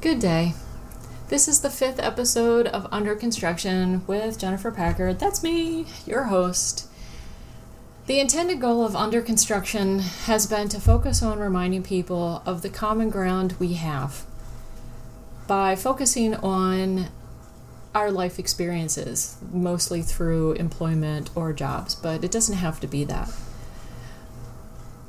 Good 0.00 0.20
day. 0.20 0.54
This 1.26 1.48
is 1.48 1.60
the 1.60 1.70
fifth 1.70 1.98
episode 1.98 2.68
of 2.68 2.86
Under 2.92 3.16
Construction 3.16 4.06
with 4.06 4.38
Jennifer 4.38 4.70
Packard. 4.70 5.18
That's 5.18 5.42
me, 5.42 5.86
your 6.06 6.24
host. 6.24 6.86
The 8.06 8.20
intended 8.20 8.60
goal 8.60 8.84
of 8.84 8.94
Under 8.94 9.20
Construction 9.20 9.98
has 9.98 10.46
been 10.46 10.68
to 10.68 10.80
focus 10.80 11.20
on 11.20 11.40
reminding 11.40 11.82
people 11.82 12.44
of 12.46 12.62
the 12.62 12.68
common 12.68 13.10
ground 13.10 13.56
we 13.58 13.72
have 13.72 14.24
by 15.48 15.74
focusing 15.74 16.36
on 16.36 17.08
our 17.92 18.12
life 18.12 18.38
experiences, 18.38 19.36
mostly 19.50 20.00
through 20.00 20.52
employment 20.52 21.30
or 21.34 21.52
jobs, 21.52 21.96
but 21.96 22.22
it 22.22 22.30
doesn't 22.30 22.58
have 22.58 22.78
to 22.78 22.86
be 22.86 23.02
that. 23.02 23.32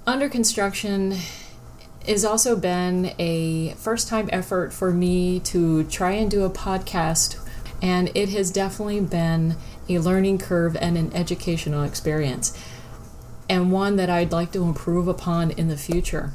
Under 0.08 0.28
Construction 0.28 1.16
has 2.12 2.26
also 2.26 2.56
been 2.56 3.14
a 3.20 3.74
first 3.74 4.08
time 4.08 4.30
effort 4.32 4.74
for 4.74 4.92
me 4.92 5.40
to 5.42 5.84
try 5.86 6.12
and 6.12 6.30
do 6.30 6.44
a 6.44 6.50
podcast, 6.50 7.38
and 7.82 8.12
it 8.16 8.30
has 8.30 8.52
definitely 8.52 9.00
been 9.00 9.56
a 9.88 10.00
learning 10.00 10.38
curve 10.38 10.76
and 10.78 10.98
an 10.98 11.14
educational 11.14 11.84
experience, 11.84 12.58
and 13.50 13.72
one 13.72 13.96
that 13.96 14.10
I'd 14.10 14.32
like 14.32 14.52
to 14.54 14.64
improve 14.64 15.08
upon 15.08 15.52
in 15.52 15.68
the 15.68 15.78
future. 15.78 16.34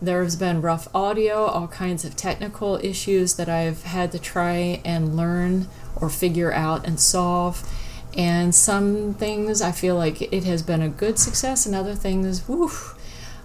There's 0.00 0.36
been 0.36 0.62
rough 0.62 0.86
audio, 0.94 1.46
all 1.46 1.66
kinds 1.68 2.04
of 2.04 2.14
technical 2.14 2.76
issues 2.82 3.34
that 3.34 3.48
I've 3.48 3.82
had 3.82 4.12
to 4.12 4.18
try 4.18 4.80
and 4.84 5.16
learn 5.16 5.68
or 5.96 6.08
figure 6.08 6.52
out 6.52 6.86
and 6.86 7.00
solve. 7.00 7.68
And 8.16 8.54
some 8.54 9.14
things 9.14 9.60
I 9.60 9.72
feel 9.72 9.96
like 9.96 10.32
it 10.32 10.44
has 10.44 10.62
been 10.62 10.82
a 10.82 10.88
good 10.88 11.18
success, 11.18 11.66
and 11.66 11.74
other 11.74 11.94
things, 11.94 12.48
woof, 12.48 12.94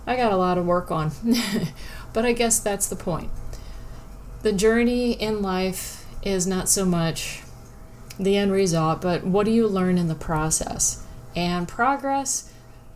I 0.05 0.15
got 0.15 0.31
a 0.31 0.37
lot 0.37 0.57
of 0.57 0.65
work 0.65 0.91
on. 0.91 1.11
but 2.13 2.25
I 2.25 2.33
guess 2.33 2.59
that's 2.59 2.87
the 2.87 2.95
point. 2.95 3.29
The 4.41 4.51
journey 4.51 5.13
in 5.13 5.41
life 5.41 6.05
is 6.21 6.45
not 6.45 6.69
so 6.69 6.85
much 6.85 7.41
the 8.19 8.37
end 8.37 8.51
result, 8.51 9.01
but 9.01 9.23
what 9.23 9.45
do 9.45 9.51
you 9.51 9.67
learn 9.67 9.97
in 9.97 10.07
the 10.07 10.15
process? 10.15 11.03
And 11.35 11.67
progress 11.67 12.51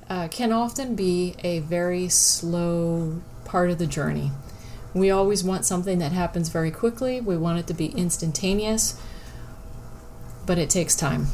uh, 0.10 0.28
can 0.28 0.52
often 0.52 0.96
be 0.96 1.36
a 1.44 1.60
very 1.60 2.10
slow 2.10 3.22
part 3.46 3.70
of 3.70 3.78
the 3.78 3.88
journey. 3.88 4.32
We 4.94 5.10
always 5.10 5.44
want 5.44 5.66
something 5.66 6.00
that 6.00 6.12
happens 6.12 6.50
very 6.50 6.72
quickly, 6.72 7.22
we 7.22 7.38
want 7.38 7.60
it 7.60 7.68
to 7.68 7.74
be 7.74 7.88
instantaneous, 7.88 9.00
but 10.46 10.58
it 10.58 10.70
takes 10.70 10.96
time. 10.96 11.28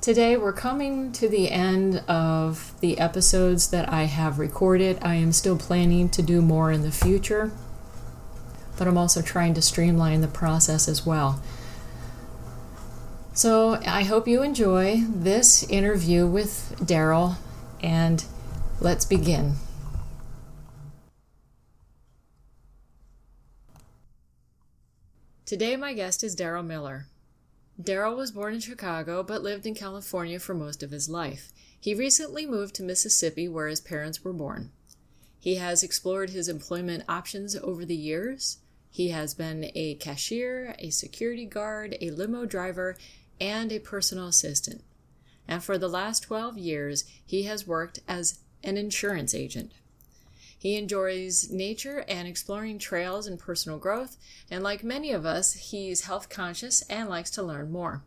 Today, 0.00 0.34
we're 0.38 0.54
coming 0.54 1.12
to 1.12 1.28
the 1.28 1.50
end 1.50 2.02
of 2.08 2.72
the 2.80 2.98
episodes 2.98 3.68
that 3.68 3.92
I 3.92 4.04
have 4.04 4.38
recorded. 4.38 4.98
I 5.02 5.16
am 5.16 5.30
still 5.30 5.58
planning 5.58 6.08
to 6.08 6.22
do 6.22 6.40
more 6.40 6.72
in 6.72 6.80
the 6.80 6.90
future, 6.90 7.52
but 8.78 8.88
I'm 8.88 8.96
also 8.96 9.20
trying 9.20 9.52
to 9.54 9.60
streamline 9.60 10.22
the 10.22 10.26
process 10.26 10.88
as 10.88 11.04
well. 11.04 11.42
So, 13.34 13.78
I 13.86 14.04
hope 14.04 14.26
you 14.26 14.42
enjoy 14.42 15.02
this 15.06 15.64
interview 15.64 16.26
with 16.26 16.82
Darrell, 16.82 17.36
and 17.82 18.24
let's 18.80 19.04
begin. 19.04 19.56
Today, 25.44 25.76
my 25.76 25.92
guest 25.92 26.24
is 26.24 26.34
Darrell 26.34 26.62
Miller. 26.62 27.09
Darrell 27.80 28.16
was 28.16 28.32
born 28.32 28.54
in 28.54 28.60
Chicago 28.60 29.22
but 29.22 29.42
lived 29.42 29.64
in 29.64 29.74
California 29.74 30.38
for 30.38 30.54
most 30.54 30.82
of 30.82 30.90
his 30.90 31.08
life. 31.08 31.52
He 31.80 31.94
recently 31.94 32.44
moved 32.44 32.74
to 32.74 32.82
Mississippi 32.82 33.48
where 33.48 33.68
his 33.68 33.80
parents 33.80 34.22
were 34.22 34.32
born. 34.32 34.70
He 35.38 35.54
has 35.54 35.82
explored 35.82 36.30
his 36.30 36.48
employment 36.48 37.04
options 37.08 37.56
over 37.56 37.86
the 37.86 37.96
years. 37.96 38.58
He 38.90 39.08
has 39.08 39.32
been 39.32 39.70
a 39.74 39.94
cashier, 39.94 40.74
a 40.78 40.90
security 40.90 41.46
guard, 41.46 41.96
a 42.00 42.10
limo 42.10 42.44
driver, 42.44 42.96
and 43.40 43.72
a 43.72 43.78
personal 43.78 44.26
assistant. 44.26 44.82
And 45.48 45.64
for 45.64 45.78
the 45.78 45.88
last 45.88 46.20
12 46.24 46.58
years, 46.58 47.04
he 47.24 47.44
has 47.44 47.66
worked 47.66 48.00
as 48.06 48.40
an 48.62 48.76
insurance 48.76 49.34
agent. 49.34 49.72
He 50.60 50.76
enjoys 50.76 51.50
nature 51.50 52.04
and 52.06 52.28
exploring 52.28 52.78
trails 52.78 53.26
and 53.26 53.38
personal 53.38 53.78
growth, 53.78 54.18
and 54.50 54.62
like 54.62 54.84
many 54.84 55.10
of 55.10 55.24
us, 55.24 55.54
he's 55.54 56.02
health 56.02 56.28
conscious 56.28 56.82
and 56.82 57.08
likes 57.08 57.30
to 57.30 57.42
learn 57.42 57.72
more. 57.72 58.02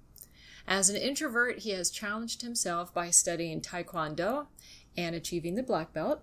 As 0.68 0.88
an 0.88 0.96
introvert, 0.96 1.60
he 1.60 1.72
has 1.72 1.90
challenged 1.90 2.44
himself 2.44 2.94
by 2.94 3.10
studying 3.10 3.60
Taekwondo 3.60 4.46
and 4.96 5.16
achieving 5.16 5.56
the 5.56 5.64
black 5.64 5.94
belt, 5.94 6.22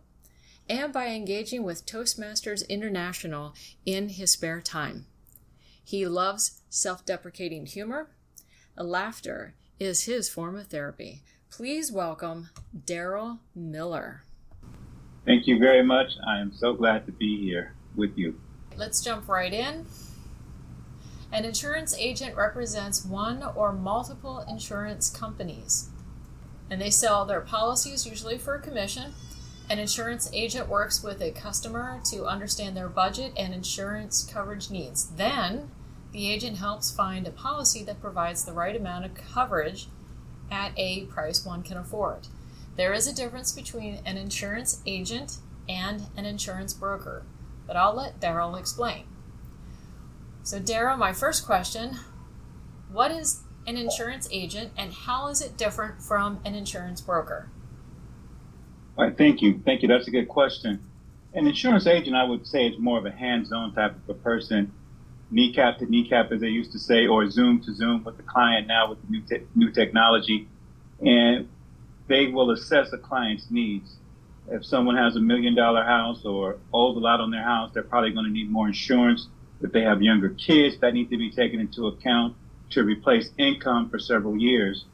and 0.68 0.92
by 0.92 1.08
engaging 1.08 1.64
with 1.64 1.84
Toastmasters 1.84 2.66
International 2.68 3.52
in 3.84 4.10
his 4.10 4.30
spare 4.30 4.60
time. 4.60 5.06
He 5.82 6.06
loves 6.06 6.62
self 6.68 7.04
deprecating 7.04 7.66
humor. 7.66 8.08
Laughter 8.76 9.56
is 9.80 10.04
his 10.04 10.28
form 10.28 10.54
of 10.54 10.68
therapy. 10.68 11.24
Please 11.50 11.90
welcome 11.90 12.50
Darrell 12.86 13.40
Miller. 13.52 14.22
Thank 15.24 15.46
you 15.46 15.58
very 15.58 15.82
much. 15.82 16.12
I 16.26 16.40
am 16.40 16.52
so 16.52 16.72
glad 16.72 17.06
to 17.06 17.12
be 17.12 17.40
here 17.40 17.74
with 17.94 18.16
you. 18.16 18.40
Let's 18.76 19.02
jump 19.02 19.28
right 19.28 19.52
in. 19.52 19.86
An 21.32 21.44
insurance 21.44 21.94
agent 21.96 22.36
represents 22.36 23.04
one 23.04 23.42
or 23.54 23.72
multiple 23.72 24.44
insurance 24.48 25.10
companies, 25.10 25.90
and 26.70 26.80
they 26.80 26.90
sell 26.90 27.24
their 27.24 27.40
policies 27.40 28.06
usually 28.06 28.38
for 28.38 28.54
a 28.54 28.60
commission. 28.60 29.12
An 29.68 29.78
insurance 29.78 30.28
agent 30.32 30.68
works 30.68 31.04
with 31.04 31.20
a 31.20 31.30
customer 31.30 32.00
to 32.10 32.24
understand 32.24 32.76
their 32.76 32.88
budget 32.88 33.32
and 33.36 33.54
insurance 33.54 34.24
coverage 34.24 34.70
needs. 34.70 35.10
Then, 35.10 35.70
the 36.12 36.28
agent 36.28 36.56
helps 36.56 36.90
find 36.90 37.28
a 37.28 37.30
policy 37.30 37.84
that 37.84 38.00
provides 38.00 38.44
the 38.44 38.52
right 38.52 38.74
amount 38.74 39.04
of 39.04 39.14
coverage 39.14 39.86
at 40.50 40.72
a 40.76 41.04
price 41.04 41.44
one 41.46 41.62
can 41.62 41.76
afford. 41.76 42.26
There 42.80 42.94
is 42.94 43.06
a 43.06 43.14
difference 43.14 43.52
between 43.52 44.00
an 44.06 44.16
insurance 44.16 44.80
agent 44.86 45.36
and 45.68 46.06
an 46.16 46.24
insurance 46.24 46.72
broker, 46.72 47.26
but 47.66 47.76
I'll 47.76 47.94
let 47.94 48.20
Darrell 48.20 48.56
explain. 48.56 49.04
So, 50.42 50.58
Darrell, 50.58 50.96
my 50.96 51.12
first 51.12 51.44
question 51.44 51.98
what 52.90 53.10
is 53.10 53.42
an 53.66 53.76
insurance 53.76 54.30
agent 54.32 54.72
and 54.78 54.94
how 54.94 55.26
is 55.26 55.42
it 55.42 55.58
different 55.58 56.00
from 56.00 56.40
an 56.42 56.54
insurance 56.54 57.02
broker? 57.02 57.50
All 58.96 59.04
right, 59.04 59.14
thank 59.14 59.42
you. 59.42 59.60
Thank 59.62 59.82
you. 59.82 59.88
That's 59.88 60.08
a 60.08 60.10
good 60.10 60.28
question. 60.28 60.82
An 61.34 61.46
insurance 61.46 61.86
agent, 61.86 62.16
I 62.16 62.24
would 62.24 62.46
say, 62.46 62.68
is 62.68 62.78
more 62.78 62.96
of 62.96 63.04
a 63.04 63.10
hands 63.10 63.52
on 63.52 63.74
type 63.74 63.94
of 63.94 64.08
a 64.08 64.18
person, 64.18 64.72
kneecap 65.30 65.80
to 65.80 65.84
kneecap, 65.84 66.32
as 66.32 66.40
they 66.40 66.48
used 66.48 66.72
to 66.72 66.78
say, 66.78 67.06
or 67.06 67.28
Zoom 67.28 67.60
to 67.60 67.74
Zoom 67.74 68.04
with 68.04 68.16
the 68.16 68.22
client 68.22 68.66
now 68.66 68.88
with 68.88 69.02
the 69.02 69.10
new, 69.10 69.20
te- 69.20 69.46
new 69.54 69.70
technology. 69.70 70.48
And 71.02 71.46
they 72.10 72.26
will 72.26 72.50
assess 72.50 72.92
a 72.92 72.98
client's 72.98 73.46
needs. 73.50 73.94
If 74.50 74.64
someone 74.66 74.96
has 74.96 75.14
a 75.14 75.20
million 75.20 75.54
dollar 75.54 75.84
house 75.84 76.24
or 76.24 76.58
owes 76.74 76.96
a 76.96 76.98
lot 76.98 77.20
on 77.20 77.30
their 77.30 77.44
house, 77.44 77.70
they're 77.72 77.84
probably 77.84 78.10
going 78.10 78.26
to 78.26 78.32
need 78.32 78.50
more 78.50 78.66
insurance. 78.66 79.28
If 79.62 79.70
they 79.70 79.82
have 79.82 80.02
younger 80.02 80.30
kids, 80.30 80.76
that 80.80 80.92
need 80.92 81.08
to 81.10 81.16
be 81.16 81.30
taken 81.30 81.60
into 81.60 81.86
account 81.86 82.36
to 82.70 82.82
replace 82.82 83.30
income 83.38 83.88
for 83.90 84.00
several 84.00 84.36
years. 84.36 84.86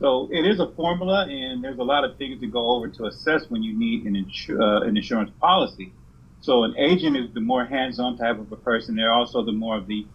So 0.00 0.30
it 0.32 0.46
is 0.46 0.60
a 0.60 0.68
formula, 0.72 1.26
and 1.28 1.62
there's 1.62 1.78
a 1.78 1.84
lot 1.84 2.04
of 2.04 2.16
things 2.16 2.40
to 2.40 2.46
go 2.46 2.74
over 2.74 2.88
to 2.88 3.04
assess 3.04 3.50
when 3.50 3.62
you 3.62 3.78
need 3.78 4.06
an, 4.06 4.14
insu- 4.14 4.58
uh, 4.58 4.86
an 4.86 4.96
insurance 4.96 5.30
policy. 5.40 5.92
So 6.40 6.64
an 6.64 6.74
agent 6.78 7.18
is 7.18 7.34
the 7.34 7.40
more 7.40 7.66
hands-on 7.66 8.16
type 8.16 8.38
of 8.38 8.50
a 8.50 8.56
person. 8.56 8.96
They're 8.96 9.12
also 9.12 9.44
the 9.44 9.52
more 9.52 9.76
of 9.76 9.86
the 9.86 10.06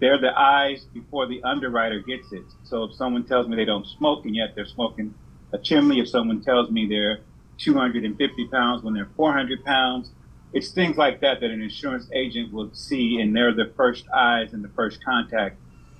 they're 0.00 0.20
the 0.20 0.38
eyes 0.38 0.84
before 0.92 1.26
the 1.26 1.42
underwriter 1.42 2.00
gets 2.00 2.32
it. 2.32 2.44
So 2.64 2.84
if 2.84 2.94
someone 2.94 3.24
tells 3.24 3.48
me 3.48 3.56
they 3.56 3.64
don't 3.64 3.86
smoke 3.86 4.26
and 4.26 4.34
yet 4.34 4.54
they're 4.54 4.66
smoking 4.66 5.14
a 5.52 5.58
chimney 5.58 6.00
if 6.00 6.08
someone 6.08 6.42
tells 6.42 6.70
me 6.70 6.86
they're 6.86 7.20
250 7.58 8.48
pounds 8.48 8.82
when 8.82 8.94
they're 8.94 9.08
400 9.16 9.64
pounds. 9.64 10.10
It's 10.52 10.70
things 10.70 10.96
like 10.96 11.20
that 11.20 11.40
that 11.40 11.50
an 11.50 11.62
insurance 11.62 12.08
agent 12.12 12.52
will 12.52 12.70
see, 12.72 13.20
and 13.20 13.34
they're 13.34 13.54
the 13.54 13.72
first 13.76 14.08
eyes 14.10 14.52
and 14.52 14.62
the 14.64 14.68
first 14.68 15.04
contact, 15.04 15.56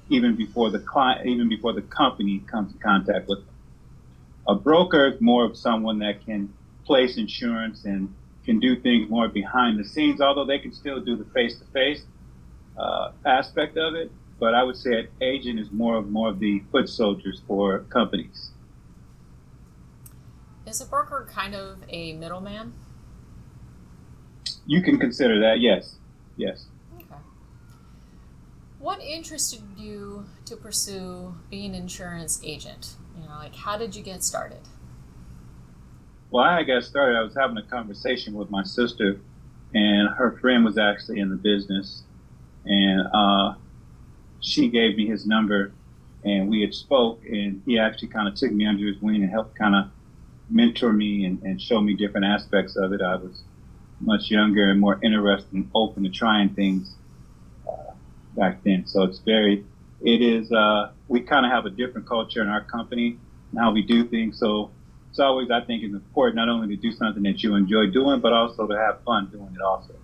even 0.09 0.37
before 0.37 0.71
the 0.71 0.79
client, 0.79 1.27
even 1.27 1.49
before 1.49 1.73
the 1.73 1.83
company 1.83 2.43
comes 2.51 2.73
in 2.73 2.79
contact 2.79 3.29
with 3.29 3.41
them. 3.41 3.55
A 4.49 4.55
broker 4.55 5.09
is 5.09 5.21
more 5.21 5.45
of 5.45 5.57
someone 5.57 5.99
that 5.99 6.25
can 6.25 6.53
place 6.85 7.17
insurance 7.17 7.85
and 7.85 8.15
can 8.45 8.61
do 8.61 8.77
things 8.81 9.11
more 9.11 9.29
behind 9.29 9.79
the 9.79 9.85
scenes, 9.85 10.21
although 10.21 10.45
they 10.45 10.61
can 10.61 10.73
still 10.73 11.01
do 11.01 11.17
the 11.17 11.25
face-to-face 11.25 12.05
uh, 12.79 13.11
aspect 13.25 13.77
of 13.77 13.95
it. 13.95 14.11
But 14.39 14.55
I 14.55 14.63
would 14.63 14.77
say 14.77 15.01
an 15.01 15.09
agent 15.21 15.59
is 15.59 15.71
more 15.73 15.97
of 15.97 16.09
more 16.09 16.29
of 16.29 16.39
the 16.39 16.63
foot 16.71 16.89
soldiers 16.89 17.43
for 17.49 17.81
companies. 17.91 18.51
Is 20.67 20.81
a 20.81 20.87
broker 20.87 21.29
kind 21.33 21.55
of 21.55 21.79
a 21.89 22.15
middleman? 22.15 22.73
You 24.67 24.83
can 24.83 24.99
consider 24.99 25.39
that, 25.41 25.61
yes. 25.61 25.95
Yes. 26.37 26.67
Okay. 26.97 27.21
What 28.81 29.01
interested 29.01 29.63
you 29.77 30.27
to 30.45 30.57
pursue 30.57 31.37
being 31.51 31.77
an 31.77 31.83
insurance 31.83 32.41
agent? 32.43 32.97
You 33.17 33.29
know, 33.29 33.37
like 33.37 33.55
how 33.55 33.79
did 33.79 33.95
you 33.95 34.03
get 34.03 34.25
started? 34.25 34.61
Well, 36.33 36.45
I 36.45 36.65
got 36.65 36.83
started. 36.83 37.17
I 37.17 37.23
was 37.23 37.37
having 37.37 37.57
a 37.57 37.63
conversation 37.63 38.35
with 38.35 38.51
my 38.51 38.65
sister, 38.65 39.21
and 39.73 40.09
her 40.09 40.37
friend 40.41 40.65
was 40.65 40.77
actually 40.77 41.21
in 41.21 41.31
the 41.31 41.37
business, 41.37 42.03
and 42.65 43.07
uh, 43.15 43.55
she 44.41 44.69
gave 44.69 44.97
me 44.97 45.07
his 45.07 45.27
number, 45.27 45.73
and 46.25 46.51
we 46.51 46.61
had 46.63 46.75
spoke, 46.75 47.25
and 47.25 47.63
he 47.65 47.79
actually 47.79 48.09
kind 48.09 48.27
of 48.27 48.35
took 48.35 48.51
me 48.51 48.67
under 48.67 48.85
his 48.85 49.01
wing 49.01 49.23
and 49.23 49.31
helped 49.31 49.57
kind 49.57 49.77
of 49.77 49.91
mentor 50.49 50.93
me 50.93 51.25
and, 51.25 51.43
and 51.43 51.61
show 51.61 51.81
me 51.81 51.95
different 51.95 52.27
aspects 52.27 52.77
of 52.77 52.93
it. 52.93 53.01
I 53.01 53.17
was 53.17 53.43
much 54.01 54.31
younger 54.31 54.71
and 54.71 54.81
more 54.81 54.99
interested 55.03 55.53
and 55.53 55.71
open 55.75 56.05
to 56.05 56.11
trying 56.11 56.51
things 56.51 56.95
uh, 57.69 57.93
back 58.37 58.63
then. 58.63 58.87
So 58.87 59.03
it's 59.03 59.19
very, 59.19 59.65
it 60.03 60.23
is, 60.23 60.53
uh, 60.53 60.93
we 61.09 61.21
kind 61.21 61.47
of 61.47 61.53
have 61.53 61.67
a 61.67 61.71
different 61.71 62.07
culture 62.07 62.43
in 62.43 62.49
our 62.49 62.63
company 62.63 63.19
and 63.51 63.61
how 63.61 63.73
we 63.73 63.83
do 63.83 64.07
things. 64.07 64.39
So 64.39 64.71
it's 65.11 65.19
always, 65.19 65.51
I 65.51 65.63
think, 65.63 65.83
it's 65.83 65.95
important 65.95 66.37
not 66.37 66.49
only 66.49 66.77
to 66.77 66.81
do 66.81 66.93
something 66.93 67.23
that 67.23 67.43
you 67.43 67.55
enjoy 67.55 67.87
doing, 67.87 68.21
but 68.21 68.33
also 68.33 68.67
to 68.67 68.77
have 68.77 69.03
fun 69.03 69.29
doing 69.31 69.55
it 69.55 69.63
also. 69.63 69.95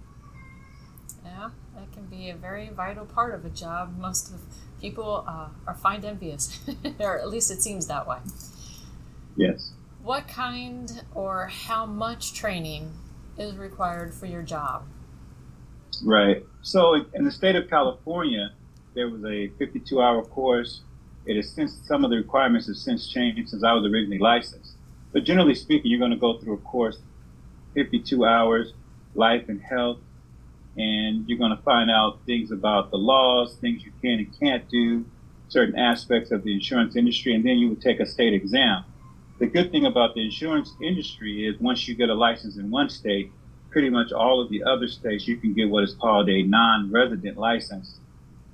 Yeah, 1.25 1.51
that 1.75 1.93
can 1.93 2.07
be 2.07 2.31
a 2.31 2.35
very 2.35 2.71
vital 2.71 3.05
part 3.05 3.35
of 3.35 3.45
a 3.45 3.51
job. 3.51 3.97
Most 3.99 4.33
of 4.33 4.41
people 4.81 5.25
uh, 5.29 5.49
are 5.67 5.75
find 5.75 6.05
envious, 6.05 6.59
or 6.99 7.19
at 7.19 7.29
least 7.29 7.51
it 7.51 7.61
seems 7.63 7.87
that 7.89 8.07
way. 8.09 8.19
Yes. 9.37 9.73
What 10.03 10.27
kind 10.27 11.05
or 11.15 11.47
how 11.47 11.87
much 11.87 12.35
training 12.35 12.93
is 13.39 13.57
required 13.57 14.13
for 14.13 14.27
your 14.27 14.43
job? 14.43 14.85
Right. 16.03 16.45
So 16.63 17.05
in 17.15 17.25
the 17.25 17.31
state 17.31 17.55
of 17.55 17.71
California, 17.71 18.51
there 18.95 19.09
was 19.09 19.25
a 19.25 19.49
52 19.59 20.03
hour 20.03 20.25
course. 20.25 20.83
It 21.25 21.37
has 21.37 21.51
since, 21.51 21.73
some 21.87 22.05
of 22.05 22.11
the 22.11 22.17
requirements 22.17 22.67
have 22.67 22.77
since 22.77 23.09
changed 23.09 23.49
since 23.49 23.63
I 23.63 23.73
was 23.75 23.85
originally 23.85 24.19
licensed. 24.19 24.73
But 25.13 25.23
generally 25.23 25.55
speaking, 25.55 25.91
you're 25.91 26.01
going 26.01 26.11
to 26.11 26.17
go 26.17 26.37
through 26.39 26.55
a 26.55 26.59
course, 26.59 26.99
52 27.75 28.25
hours, 28.25 28.73
life 29.15 29.49
and 29.49 29.61
health, 29.61 29.99
and 30.77 31.29
you're 31.29 31.39
going 31.39 31.57
to 31.57 31.63
find 31.63 31.93
out 31.93 32.19
things 32.27 32.51
about 32.51 32.91
the 32.91 32.97
laws, 32.97 33.55
things 33.61 33.85
you 33.85 33.93
can 34.01 34.19
and 34.19 34.41
can't 34.41 34.69
do, 34.69 35.05
certain 35.49 35.79
aspects 35.79 36.33
of 36.33 36.43
the 36.43 36.53
insurance 36.53 36.97
industry, 36.97 37.35
and 37.35 37.45
then 37.45 37.59
you 37.59 37.69
would 37.69 37.83
take 37.83 38.01
a 38.01 38.07
state 38.07 38.33
exam. 38.33 38.85
The 39.43 39.49
good 39.49 39.73
thing 39.73 39.87
about 39.87 40.15
the 40.15 40.23
insurance 40.23 40.73
industry 40.81 41.49
is 41.49 41.61
once 41.61 41.89
you 41.89 41.97
get 41.97 42.09
a 42.09 42.15
license 42.15 42.59
in 42.59 42.71
one 42.71 42.89
state, 42.89 43.33
pretty 43.71 43.91
much 43.91 44.13
all 44.13 44.41
of 44.41 44.49
the 44.51 44.63
other 44.63 44.87
states, 44.87 45.27
you 45.27 45.37
can 45.37 45.53
get 45.53 45.69
what 45.69 45.83
is 45.83 45.95
called 45.95 46.31
a 46.31 46.45
non-resident 46.45 47.37
license 47.37 47.99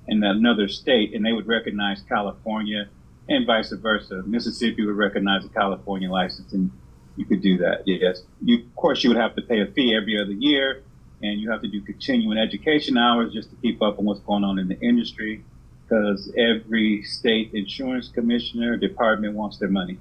in 0.07 0.25
another 0.25 0.67
state, 0.67 1.15
and 1.15 1.27
they 1.27 1.35
would 1.35 1.47
recognize 1.47 2.01
California 2.09 2.89
and 3.29 3.47
vice 3.47 3.71
versa. 3.71 4.23
Mississippi 4.25 4.87
would 4.87 4.97
recognize 4.97 5.45
a 5.45 5.51
California 5.51 6.11
license, 6.11 6.55
and 6.55 6.71
you 7.17 7.27
could 7.27 7.43
do 7.43 7.59
that. 7.59 7.83
Yes, 7.85 8.23
you, 8.43 8.61
of 8.61 8.75
course, 8.75 9.05
you 9.05 9.11
would 9.11 9.19
have 9.19 9.37
to 9.37 9.43
pay 9.43 9.61
a 9.61 9.67
fee 9.67 9.95
every 9.95 10.19
other 10.19 10.33
year, 10.33 10.85
and 11.23 11.39
you 11.39 11.51
have 11.51 11.61
to 11.61 11.69
do 11.69 11.83
continuing 11.83 12.39
education 12.39 12.97
hours 12.97 13.35
just 13.35 13.51
to 13.51 13.57
keep 13.57 13.83
up 13.83 13.99
on 13.99 14.07
what's 14.07 14.21
going 14.21 14.43
on 14.43 14.59
in 14.59 14.69
the 14.69 14.81
industry, 14.81 15.45
because 15.83 16.33
every 16.39 17.03
state 17.03 17.51
insurance 17.53 18.09
commissioner 18.09 18.79
department 18.79 19.35
wants 19.35 19.59
their 19.59 19.69
money. 19.69 19.99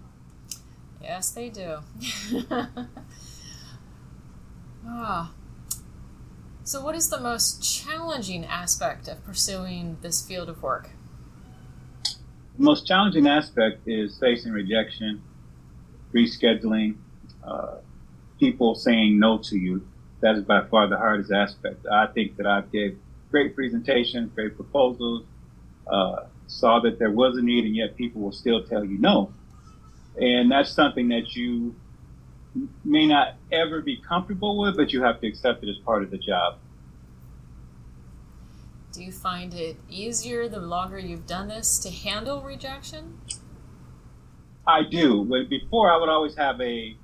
Yes, 1.07 1.29
they 1.29 1.49
do. 1.49 1.77
ah. 4.85 5.31
So, 6.65 6.83
what 6.83 6.95
is 6.95 7.09
the 7.09 7.21
most 7.21 7.63
challenging 7.63 8.43
aspect 8.43 9.07
of 9.07 9.23
pursuing 9.23 9.99
this 10.01 10.21
field 10.21 10.49
of 10.49 10.61
work? 10.61 10.89
The 12.57 12.63
most 12.63 12.85
challenging 12.85 13.25
aspect 13.25 13.87
is 13.87 14.19
facing 14.19 14.51
rejection, 14.51 15.23
rescheduling, 16.13 16.97
uh, 17.41 17.77
people 18.37 18.75
saying 18.75 19.17
no 19.17 19.37
to 19.43 19.57
you. 19.57 19.87
That 20.19 20.35
is 20.35 20.43
by 20.43 20.65
far 20.65 20.89
the 20.89 20.97
hardest 20.97 21.31
aspect. 21.31 21.85
I 21.89 22.07
think 22.07 22.35
that 22.35 22.45
I've 22.45 22.69
gave 22.69 22.99
great 23.31 23.55
presentations, 23.55 24.33
great 24.35 24.57
proposals, 24.57 25.23
uh, 25.89 26.25
saw 26.47 26.81
that 26.81 26.99
there 26.99 27.11
was 27.11 27.37
a 27.37 27.41
need, 27.41 27.63
and 27.63 27.77
yet 27.77 27.95
people 27.95 28.23
will 28.23 28.33
still 28.33 28.65
tell 28.65 28.83
you 28.83 28.97
no. 28.99 29.31
And 30.19 30.51
that's 30.51 30.71
something 30.71 31.09
that 31.09 31.35
you 31.35 31.75
may 32.83 33.05
not 33.05 33.35
ever 33.51 33.81
be 33.81 33.97
comfortable 33.97 34.57
with, 34.57 34.75
but 34.75 34.91
you 34.91 35.03
have 35.03 35.21
to 35.21 35.27
accept 35.27 35.63
it 35.63 35.69
as 35.69 35.77
part 35.77 36.03
of 36.03 36.11
the 36.11 36.17
job. 36.17 36.57
Do 38.91 39.03
you 39.03 39.11
find 39.11 39.53
it 39.53 39.77
easier 39.89 40.49
the 40.49 40.59
longer 40.59 40.97
you've 40.97 41.27
done 41.27 41.49
this 41.49 41.77
to 41.79 41.91
handle 41.91 42.41
rejection? 42.41 43.19
I 44.65 44.81
do. 44.83 45.23
But 45.23 45.49
before, 45.49 45.91
I 45.91 45.97
would 45.97 46.09
always 46.09 46.35
have 46.35 46.59
a 46.61 46.95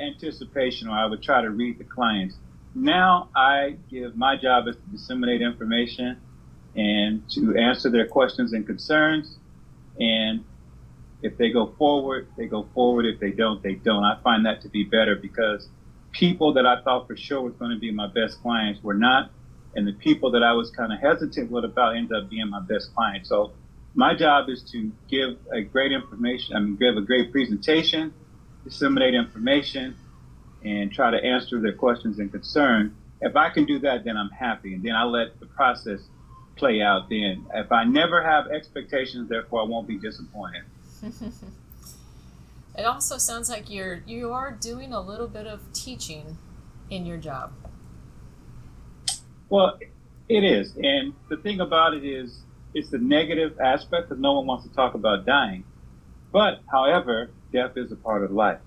anticipation, 0.00 0.88
or 0.88 0.92
I 0.92 1.04
would 1.04 1.22
try 1.22 1.42
to 1.42 1.50
read 1.50 1.78
the 1.78 1.84
clients. 1.84 2.36
Now, 2.74 3.28
I 3.36 3.76
give 3.90 4.16
my 4.16 4.36
job 4.36 4.66
is 4.66 4.76
to 4.76 4.82
disseminate 4.90 5.42
information 5.42 6.16
and 6.74 7.28
to 7.32 7.56
answer 7.56 7.90
their 7.90 8.06
questions 8.06 8.52
and 8.54 8.66
concerns, 8.66 9.38
and 9.98 10.44
if 11.22 11.36
they 11.36 11.50
go 11.50 11.74
forward, 11.78 12.28
they 12.36 12.46
go 12.46 12.66
forward. 12.74 13.06
If 13.06 13.20
they 13.20 13.30
don't, 13.30 13.62
they 13.62 13.74
don't. 13.74 14.04
I 14.04 14.18
find 14.22 14.46
that 14.46 14.62
to 14.62 14.68
be 14.68 14.84
better 14.84 15.16
because 15.16 15.68
people 16.12 16.54
that 16.54 16.66
I 16.66 16.82
thought 16.82 17.06
for 17.06 17.16
sure 17.16 17.40
was 17.42 17.54
going 17.54 17.72
to 17.72 17.78
be 17.78 17.90
my 17.90 18.08
best 18.08 18.40
clients 18.42 18.82
were 18.82 18.94
not. 18.94 19.30
And 19.74 19.86
the 19.86 19.92
people 19.92 20.32
that 20.32 20.42
I 20.42 20.52
was 20.52 20.70
kind 20.70 20.92
of 20.92 20.98
hesitant 21.00 21.50
with 21.50 21.64
about 21.64 21.96
ended 21.96 22.12
up 22.12 22.28
being 22.28 22.48
my 22.48 22.60
best 22.60 22.94
clients. 22.94 23.28
So 23.28 23.52
my 23.94 24.14
job 24.14 24.48
is 24.48 24.62
to 24.72 24.90
give 25.08 25.36
a 25.52 25.60
great 25.62 25.92
information, 25.92 26.56
I 26.56 26.60
mean, 26.60 26.76
give 26.76 26.96
a 26.96 27.00
great 27.00 27.30
presentation, 27.30 28.12
disseminate 28.64 29.14
information, 29.14 29.96
and 30.64 30.92
try 30.92 31.10
to 31.10 31.22
answer 31.22 31.60
their 31.60 31.72
questions 31.72 32.18
and 32.18 32.30
concerns. 32.30 32.92
If 33.20 33.36
I 33.36 33.50
can 33.50 33.64
do 33.66 33.78
that, 33.80 34.04
then 34.04 34.16
I'm 34.16 34.30
happy. 34.30 34.74
And 34.74 34.82
then 34.82 34.94
I 34.94 35.04
let 35.04 35.38
the 35.40 35.46
process 35.46 36.00
play 36.56 36.82
out 36.82 37.08
then. 37.08 37.46
If 37.54 37.70
I 37.72 37.84
never 37.84 38.22
have 38.22 38.48
expectations, 38.48 39.28
therefore 39.28 39.62
I 39.62 39.64
won't 39.64 39.86
be 39.86 39.98
disappointed. 39.98 40.62
it 42.76 42.84
also 42.84 43.18
sounds 43.18 43.48
like 43.48 43.70
you're 43.70 44.02
you 44.06 44.32
are 44.32 44.50
doing 44.50 44.92
a 44.92 45.00
little 45.00 45.28
bit 45.28 45.46
of 45.46 45.72
teaching 45.72 46.38
in 46.90 47.06
your 47.06 47.16
job. 47.16 47.52
Well, 49.48 49.78
it 50.28 50.44
is, 50.44 50.76
and 50.76 51.12
the 51.28 51.36
thing 51.36 51.60
about 51.60 51.94
it 51.94 52.04
is, 52.04 52.42
it's 52.72 52.90
the 52.90 52.98
negative 52.98 53.58
aspect 53.58 54.08
because 54.08 54.22
no 54.22 54.34
one 54.34 54.46
wants 54.46 54.66
to 54.66 54.72
talk 54.72 54.94
about 54.94 55.26
dying. 55.26 55.64
But, 56.32 56.60
however, 56.70 57.30
death 57.52 57.76
is 57.76 57.90
a 57.90 57.96
part 57.96 58.22
of 58.22 58.30
life. 58.30 58.60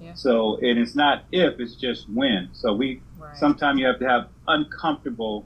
Yeah. 0.00 0.14
So, 0.14 0.56
and 0.58 0.78
it's 0.78 0.94
not 0.94 1.24
if, 1.32 1.58
it's 1.58 1.74
just 1.74 2.08
when. 2.08 2.50
So 2.52 2.72
we 2.72 3.02
right. 3.18 3.36
sometimes 3.36 3.80
you 3.80 3.86
have 3.86 3.98
to 3.98 4.08
have 4.08 4.28
uncomfortable 4.46 5.44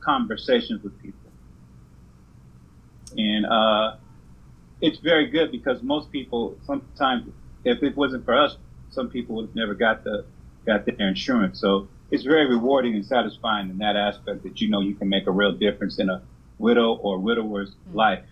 conversations 0.00 0.82
with 0.82 1.00
people. 1.00 1.30
And 3.16 3.46
uh, 3.46 3.96
it's 4.84 4.98
very 4.98 5.28
good 5.28 5.50
because 5.50 5.82
most 5.82 6.12
people 6.12 6.58
sometimes, 6.66 7.30
if 7.64 7.82
it 7.82 7.96
wasn't 7.96 8.22
for 8.26 8.38
us, 8.38 8.58
some 8.90 9.08
people 9.08 9.36
would 9.36 9.46
have 9.46 9.54
never 9.54 9.72
got 9.72 10.04
the 10.04 10.26
got 10.66 10.84
their 10.84 11.08
insurance. 11.08 11.58
So 11.58 11.88
it's 12.10 12.22
very 12.22 12.46
rewarding 12.46 12.94
and 12.94 13.04
satisfying 13.04 13.70
in 13.70 13.78
that 13.78 13.96
aspect 13.96 14.42
that 14.42 14.60
you 14.60 14.68
know 14.68 14.80
you 14.80 14.94
can 14.94 15.08
make 15.08 15.26
a 15.26 15.30
real 15.30 15.52
difference 15.52 15.98
in 15.98 16.10
a 16.10 16.20
widow 16.58 16.96
or 16.96 17.18
widower's 17.18 17.70
mm-hmm. 17.70 17.96
life. 17.96 18.24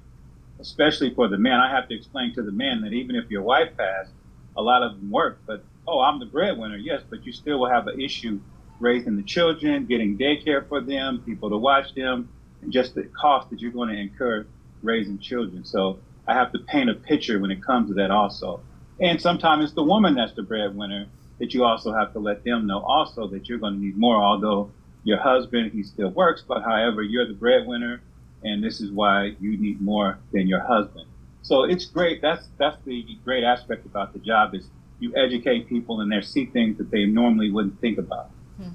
Especially 0.61 1.13
for 1.15 1.27
the 1.27 1.39
man, 1.39 1.59
I 1.59 1.71
have 1.75 1.89
to 1.89 1.97
explain 1.97 2.35
to 2.35 2.43
the 2.43 2.53
man 2.53 2.83
that 2.83 2.93
even 2.93 3.17
if 3.17 3.31
your 3.31 3.43
wife 3.43 3.71
passed, 3.77 4.13
a 4.55 4.63
lot 4.63 4.83
of 4.83 4.93
them 4.93 5.11
work. 5.11 5.41
But 5.47 5.65
oh, 5.89 6.01
I'm 6.01 6.21
the 6.21 6.27
breadwinner, 6.27 6.77
yes, 6.77 7.01
but 7.09 7.25
you 7.25 7.33
still 7.33 7.61
will 7.61 7.71
have 7.71 7.87
an 7.87 7.99
issue 7.99 8.39
raising 8.79 9.17
the 9.17 9.23
children, 9.23 9.87
getting 9.87 10.19
daycare 10.19 10.69
for 10.69 10.83
them, 10.83 11.23
people 11.25 11.49
to 11.49 11.57
watch 11.57 11.95
them, 11.95 12.29
and 12.61 12.71
just 12.71 12.95
the 12.95 13.05
cost 13.05 13.49
that 13.51 13.61
you're 13.61 13.73
going 13.73 13.89
to 13.89 13.99
incur 13.99 14.47
raising 14.83 15.19
children. 15.19 15.65
So 15.65 15.99
I 16.27 16.35
have 16.35 16.53
to 16.53 16.59
paint 16.59 16.91
a 16.91 16.95
picture 16.95 17.39
when 17.41 17.51
it 17.51 17.65
comes 17.65 17.89
to 17.89 17.95
that 17.95 18.11
also. 18.11 18.61
And 19.01 19.21
sometimes 19.21 19.65
it's 19.65 19.73
the 19.75 19.83
woman 19.83 20.15
that's 20.15 20.33
the 20.35 20.43
breadwinner 20.43 21.07
that 21.39 21.55
you 21.55 21.65
also 21.65 21.93
have 21.93 22.13
to 22.13 22.21
let 22.21 22.45
them 22.45 22.67
know 22.67 22.81
also 22.81 23.27
that 23.29 23.49
you're 23.49 23.59
going 23.59 23.75
to 23.75 23.81
need 23.81 23.99
more, 23.99 24.23
although 24.23 24.71
your 25.03 25.19
husband, 25.19 25.73
he 25.73 25.83
still 25.83 26.11
works, 26.11 26.45
but 26.47 26.63
however, 26.63 27.03
you're 27.03 27.27
the 27.27 27.35
breadwinner 27.35 28.01
and 28.45 28.63
this 28.63 28.81
is 28.81 28.91
why 28.91 29.35
you 29.41 29.57
need 29.57 29.81
more 29.81 30.19
than 30.33 30.47
your 30.47 30.61
husband. 30.61 31.07
So 31.43 31.65
it's 31.65 31.85
great. 31.85 32.23
That's, 32.23 32.49
that's 32.59 32.77
the 32.85 33.05
great 33.25 33.45
aspect 33.45 33.87
about 33.87 34.13
the 34.13 34.21
job 34.21 34.55
is 34.55 34.69
you 35.01 35.13
educate 35.17 35.69
people 35.69 36.01
and 36.01 36.13
they 36.13 36.21
see 36.21 36.47
things 36.47 36.79
that 36.79 36.91
they 36.91 37.05
normally 37.07 37.51
wouldn't 37.51 37.81
think 37.81 37.99
about. 37.99 38.31
Hmm. 38.57 38.71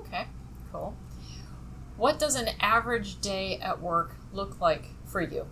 Okay, 0.00 0.26
cool. 0.72 0.96
What 1.96 2.18
does 2.18 2.34
an 2.34 2.48
average 2.60 3.20
day 3.20 3.58
at 3.58 3.80
work 3.80 4.16
look 4.32 4.60
like 4.60 4.86
for 5.04 5.20
you? 5.20 5.46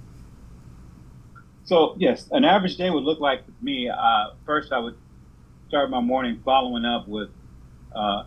So 1.66 1.94
yes, 1.98 2.28
an 2.30 2.44
average 2.44 2.76
day 2.76 2.90
would 2.90 3.04
look 3.04 3.20
like 3.20 3.44
for 3.44 3.52
me. 3.62 3.88
Uh, 3.88 4.30
first, 4.44 4.72
I 4.72 4.78
would 4.78 4.96
start 5.68 5.90
my 5.90 6.00
morning 6.00 6.40
following 6.44 6.84
up 6.84 7.06
with 7.06 7.28
uh, 7.94 8.24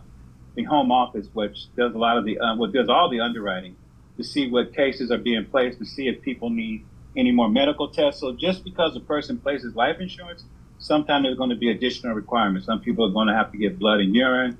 the 0.54 0.64
home 0.64 0.92
office, 0.92 1.26
which 1.32 1.74
does 1.76 1.94
a 1.94 1.98
lot 1.98 2.18
of 2.18 2.24
the, 2.24 2.38
uh, 2.38 2.56
what 2.56 2.72
does 2.72 2.88
all 2.88 3.08
the 3.08 3.20
underwriting 3.20 3.76
to 4.16 4.24
see 4.24 4.50
what 4.50 4.74
cases 4.74 5.10
are 5.10 5.18
being 5.18 5.44
placed, 5.46 5.78
to 5.78 5.86
see 5.86 6.06
if 6.06 6.20
people 6.22 6.50
need 6.50 6.84
any 7.16 7.32
more 7.32 7.48
medical 7.48 7.88
tests. 7.88 8.20
So 8.20 8.32
just 8.32 8.62
because 8.62 8.94
a 8.94 9.00
person 9.00 9.38
places 9.38 9.74
life 9.74 10.00
insurance 10.00 10.44
sometimes 10.80 11.24
there's 11.24 11.36
going 11.36 11.50
to 11.50 11.56
be 11.56 11.70
additional 11.70 12.14
requirements. 12.14 12.66
Some 12.66 12.80
people 12.80 13.06
are 13.06 13.12
going 13.12 13.28
to 13.28 13.34
have 13.34 13.52
to 13.52 13.58
get 13.58 13.78
blood 13.78 14.00
and 14.00 14.14
urine, 14.14 14.58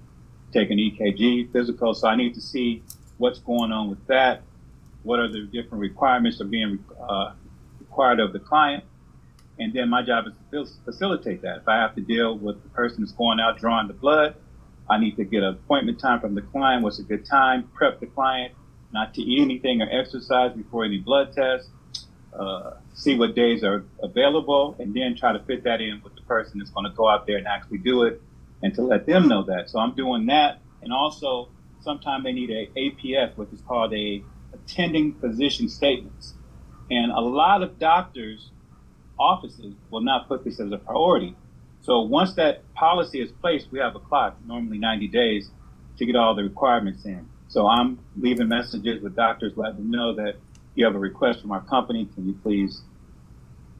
take 0.52 0.70
an 0.70 0.78
EKG, 0.78 1.50
physical. 1.52 1.94
So 1.94 2.06
I 2.06 2.14
need 2.14 2.34
to 2.34 2.40
see 2.40 2.82
what's 3.18 3.40
going 3.40 3.72
on 3.72 3.90
with 3.90 4.06
that. 4.06 4.42
What 5.02 5.18
are 5.18 5.28
the 5.28 5.42
different 5.46 5.80
requirements 5.80 6.38
that 6.38 6.44
are 6.44 6.48
being 6.48 6.84
uh, 7.00 7.32
required 7.90 8.20
of 8.20 8.32
the 8.32 8.38
client? 8.38 8.84
And 9.58 9.74
then 9.74 9.90
my 9.90 10.02
job 10.02 10.24
is 10.26 10.32
to 10.52 10.84
facilitate 10.84 11.42
that. 11.42 11.58
If 11.58 11.68
I 11.68 11.76
have 11.76 11.94
to 11.96 12.00
deal 12.00 12.38
with 12.38 12.62
the 12.62 12.68
person 12.70 13.00
that's 13.00 13.12
going 13.12 13.40
out 13.40 13.58
drawing 13.58 13.88
the 13.88 13.94
blood, 13.94 14.36
I 14.88 14.98
need 14.98 15.16
to 15.16 15.24
get 15.24 15.42
an 15.42 15.54
appointment 15.54 16.00
time 16.00 16.20
from 16.20 16.34
the 16.34 16.40
client. 16.40 16.82
What's 16.82 16.98
a 16.98 17.02
good 17.02 17.26
time? 17.26 17.68
Prep 17.74 18.00
the 18.00 18.06
client 18.06 18.54
not 18.92 19.14
to 19.14 19.22
eat 19.22 19.42
anything 19.42 19.82
or 19.82 19.88
exercise 19.90 20.52
before 20.56 20.84
any 20.84 20.98
blood 20.98 21.32
tests. 21.32 21.68
Uh, 22.32 22.74
see 22.94 23.18
what 23.18 23.34
days 23.34 23.62
are 23.64 23.84
available, 24.02 24.76
and 24.78 24.94
then 24.94 25.16
try 25.16 25.32
to 25.32 25.40
fit 25.40 25.64
that 25.64 25.80
in 25.80 26.00
with 26.02 26.14
the 26.14 26.22
person 26.22 26.58
that's 26.58 26.70
going 26.70 26.88
to 26.88 26.96
go 26.96 27.08
out 27.08 27.26
there 27.26 27.36
and 27.36 27.46
actually 27.46 27.78
do 27.78 28.04
it, 28.04 28.22
and 28.62 28.72
to 28.72 28.82
let 28.82 29.04
them 29.04 29.26
know 29.28 29.42
that. 29.42 29.68
So 29.68 29.80
I'm 29.80 29.94
doing 29.96 30.26
that, 30.26 30.60
and 30.80 30.92
also 30.92 31.48
sometimes 31.82 32.22
they 32.24 32.32
need 32.32 32.50
a 32.50 32.66
APS, 32.78 33.36
which 33.36 33.52
is 33.52 33.60
called 33.62 33.92
a 33.94 34.22
attending 34.52 35.14
physician 35.14 35.68
statements, 35.68 36.34
and 36.90 37.12
a 37.12 37.20
lot 37.20 37.62
of 37.62 37.78
doctors' 37.78 38.50
offices 39.18 39.74
will 39.90 40.00
not 40.00 40.28
put 40.28 40.44
this 40.44 40.60
as 40.60 40.72
a 40.72 40.78
priority. 40.78 41.36
So 41.82 42.00
once 42.00 42.34
that 42.34 42.62
policy 42.74 43.20
is 43.20 43.30
placed, 43.40 43.70
we 43.70 43.78
have 43.78 43.94
a 43.96 44.00
clock, 44.00 44.36
normally 44.46 44.78
90 44.78 45.08
days, 45.08 45.50
to 45.98 46.06
get 46.06 46.16
all 46.16 46.34
the 46.34 46.42
requirements 46.42 47.04
in. 47.04 47.28
So 47.48 47.66
I'm 47.66 47.98
leaving 48.16 48.48
messages 48.48 49.02
with 49.02 49.16
doctors, 49.16 49.52
letting 49.56 49.76
them 49.76 49.90
know 49.90 50.14
that 50.14 50.36
you 50.74 50.84
have 50.84 50.94
a 50.94 50.98
request 50.98 51.40
from 51.40 51.52
our 51.52 51.62
company. 51.62 52.08
Can 52.14 52.26
you 52.26 52.34
please 52.42 52.82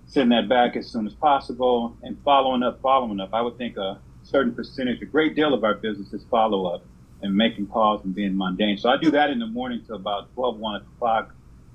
send 0.07 0.33
that 0.33 0.49
back 0.49 0.77
as 0.77 0.89
soon 0.89 1.07
as 1.07 1.15
possible? 1.15 1.97
And 2.03 2.19
following 2.25 2.63
up, 2.63 2.81
following 2.83 3.21
up. 3.21 3.31
I 3.33 3.43
would 3.43 3.57
think 3.59 3.77
a 3.77 4.01
certain 4.23 4.55
percentage, 4.55 5.01
a 5.03 5.07
great 5.07 5.35
deal 5.35 5.55
of 5.55 5.65
our 5.65 5.75
business 5.75 6.13
is 6.13 6.25
follow 6.31 6.67
up 6.67 6.85
and 7.23 7.35
making 7.35 7.67
calls 7.67 8.05
and 8.05 8.15
being 8.15 8.37
mundane. 8.37 8.79
So 8.79 8.89
I 8.89 8.97
do 8.97 9.11
that 9.13 9.31
in 9.31 9.39
the 9.39 9.47
morning 9.47 9.85
to 9.87 9.95
about 9.95 10.33
12, 10.35 10.59
1 10.59 10.83
o'clock. 10.83 11.35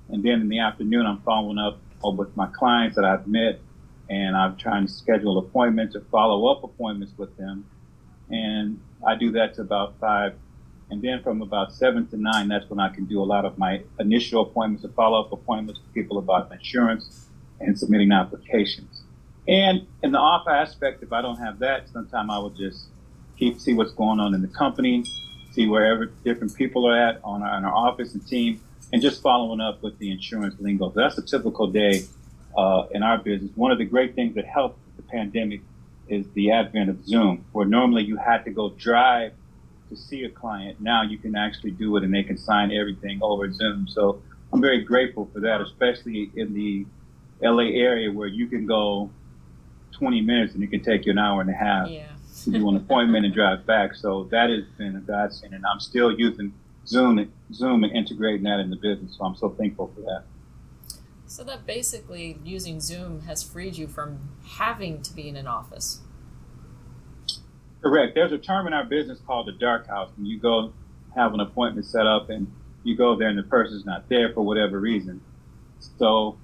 And 0.09 0.23
then 0.23 0.41
in 0.41 0.49
the 0.49 0.59
afternoon, 0.59 1.05
I'm 1.05 1.21
following 1.21 1.57
up 1.57 1.79
with 2.03 2.35
my 2.37 2.47
clients 2.47 2.95
that 2.95 3.05
I've 3.05 3.27
met 3.27 3.59
and 4.09 4.37
I'm 4.37 4.55
trying 4.57 4.85
to 4.85 4.91
schedule 4.91 5.39
appointments 5.39 5.95
or 5.95 6.01
follow 6.11 6.47
up 6.47 6.63
appointments 6.63 7.13
with 7.17 7.35
them. 7.37 7.65
And 8.29 8.79
I 9.05 9.15
do 9.15 9.31
that 9.31 9.55
to 9.55 9.61
about 9.61 9.95
5 9.99 10.35
and 10.89 11.01
then 11.01 11.23
from 11.23 11.41
about 11.41 11.73
seven 11.73 12.07
to 12.07 12.17
nine, 12.17 12.47
that's 12.47 12.69
when 12.69 12.79
I 12.79 12.89
can 12.89 13.05
do 13.05 13.21
a 13.21 13.25
lot 13.25 13.45
of 13.45 13.57
my 13.57 13.81
initial 13.99 14.43
appointments 14.43 14.83
and 14.83 14.93
follow 14.93 15.19
up 15.19 15.31
appointments 15.31 15.81
with 15.81 15.93
people 15.93 16.17
about 16.17 16.51
insurance 16.51 17.27
and 17.59 17.77
submitting 17.77 18.11
applications. 18.11 19.01
And 19.47 19.87
in 20.03 20.11
the 20.11 20.19
off 20.19 20.47
aspect, 20.47 21.01
if 21.03 21.11
I 21.11 21.21
don't 21.21 21.37
have 21.37 21.59
that, 21.59 21.89
sometimes 21.89 22.29
I 22.31 22.37
will 22.37 22.51
just 22.51 22.85
keep 23.37 23.59
see 23.59 23.73
what's 23.73 23.91
going 23.91 24.19
on 24.19 24.33
in 24.33 24.41
the 24.41 24.47
company, 24.47 25.03
see 25.51 25.67
wherever 25.67 26.05
different 26.23 26.55
people 26.55 26.87
are 26.87 26.97
at 26.97 27.19
on 27.23 27.41
our, 27.41 27.49
on 27.49 27.65
our 27.65 27.73
office 27.73 28.13
and 28.13 28.25
team, 28.25 28.61
and 28.93 29.01
just 29.01 29.21
following 29.21 29.59
up 29.59 29.81
with 29.81 29.97
the 29.99 30.11
insurance 30.11 30.55
lingo. 30.59 30.91
So 30.91 30.99
that's 30.99 31.17
a 31.17 31.21
typical 31.21 31.67
day 31.67 32.03
uh, 32.57 32.85
in 32.91 33.03
our 33.03 33.17
business. 33.17 33.51
One 33.55 33.71
of 33.71 33.77
the 33.77 33.85
great 33.85 34.15
things 34.15 34.35
that 34.35 34.45
helped 34.45 34.79
the 34.95 35.03
pandemic 35.03 35.61
is 36.07 36.25
the 36.33 36.51
advent 36.51 36.89
of 36.89 37.05
Zoom, 37.05 37.45
where 37.51 37.65
normally 37.65 38.03
you 38.03 38.17
had 38.17 38.45
to 38.45 38.51
go 38.51 38.69
drive 38.69 39.33
to 39.89 39.95
see 39.95 40.23
a 40.23 40.29
client. 40.29 40.79
Now 40.79 41.03
you 41.03 41.17
can 41.17 41.35
actually 41.35 41.71
do 41.71 41.97
it 41.97 42.03
and 42.03 42.13
they 42.13 42.23
can 42.23 42.37
sign 42.37 42.71
everything 42.71 43.19
over 43.21 43.51
Zoom. 43.51 43.87
So 43.87 44.21
I'm 44.53 44.61
very 44.61 44.83
grateful 44.83 45.29
for 45.33 45.39
that, 45.41 45.61
especially 45.61 46.31
in 46.35 46.53
the 46.53 46.85
LA 47.41 47.69
area 47.73 48.11
where 48.11 48.27
you 48.27 48.47
can 48.47 48.65
go 48.65 49.09
20 49.93 50.21
minutes 50.21 50.53
and 50.53 50.63
it 50.63 50.67
can 50.67 50.83
take 50.83 51.05
you 51.05 51.11
an 51.11 51.17
hour 51.17 51.41
and 51.41 51.49
a 51.49 51.53
half 51.53 51.89
yeah. 51.89 52.07
to 52.43 52.51
do 52.51 52.69
an 52.69 52.75
appointment 52.75 53.25
and 53.25 53.33
drive 53.33 53.65
back. 53.65 53.95
So 53.95 54.25
that 54.25 54.49
has 54.49 54.65
been 54.77 54.95
a 54.95 54.99
godsend, 54.99 55.53
and 55.53 55.63
I'm 55.65 55.79
still 55.79 56.11
using 56.11 56.53
Zoom, 56.87 57.31
Zoom, 57.53 57.83
and 57.83 57.95
integrating 57.95 58.43
that 58.43 58.59
in 58.59 58.69
the 58.69 58.75
business. 58.75 59.15
So 59.17 59.25
I'm 59.25 59.35
so 59.35 59.49
thankful 59.49 59.91
for 59.95 60.01
that. 60.01 60.23
So 61.27 61.43
that 61.43 61.65
basically 61.65 62.39
using 62.43 62.79
Zoom 62.79 63.21
has 63.21 63.43
freed 63.43 63.77
you 63.77 63.87
from 63.87 64.29
having 64.43 65.01
to 65.01 65.13
be 65.13 65.27
in 65.27 65.35
an 65.35 65.47
office. 65.47 65.99
Correct. 67.81 68.15
There's 68.15 68.31
a 68.31 68.37
term 68.37 68.67
in 68.67 68.73
our 68.73 68.83
business 68.83 69.19
called 69.25 69.47
the 69.47 69.51
dark 69.51 69.87
house. 69.87 70.09
When 70.15 70.25
you 70.25 70.39
go 70.39 70.73
have 71.15 71.33
an 71.33 71.39
appointment 71.39 71.85
set 71.85 72.05
up 72.05 72.29
and 72.29 72.51
you 72.83 72.95
go 72.95 73.15
there 73.15 73.29
and 73.29 73.37
the 73.37 73.43
person's 73.43 73.85
not 73.85 74.07
there 74.09 74.33
for 74.33 74.41
whatever 74.41 74.79
reason. 74.79 75.21
So 75.97 76.37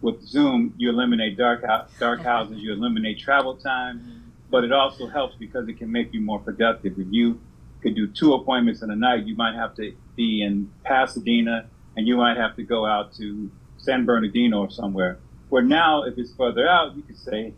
with 0.00 0.22
Zoom, 0.22 0.74
you 0.76 0.90
eliminate 0.90 1.36
dark 1.36 1.64
dark 1.98 2.20
houses, 2.24 2.58
you 2.58 2.72
eliminate 2.72 3.18
travel 3.18 3.56
time, 3.56 4.32
but 4.50 4.64
it 4.64 4.72
also 4.72 5.06
helps 5.06 5.34
because 5.36 5.68
it 5.68 5.78
can 5.78 5.90
make 5.90 6.12
you 6.12 6.20
more 6.20 6.38
productive. 6.38 6.98
If 6.98 7.06
you 7.10 7.40
could 7.82 7.94
do 7.94 8.06
two 8.06 8.34
appointments 8.34 8.82
in 8.82 8.90
a 8.90 8.96
night, 8.96 9.26
you 9.26 9.34
might 9.34 9.54
have 9.54 9.74
to 9.76 9.94
be 10.16 10.42
in 10.42 10.70
Pasadena 10.84 11.68
and 11.96 12.06
you 12.06 12.16
might 12.16 12.36
have 12.36 12.56
to 12.56 12.62
go 12.62 12.86
out 12.86 13.14
to 13.16 13.50
San 13.78 14.04
Bernardino 14.04 14.60
or 14.60 14.70
somewhere. 14.70 15.18
Where 15.48 15.62
now, 15.62 16.04
if 16.04 16.16
it's 16.16 16.32
further 16.34 16.66
out, 16.66 16.96
you 16.96 17.02
could 17.02 17.18
say, 17.18 17.52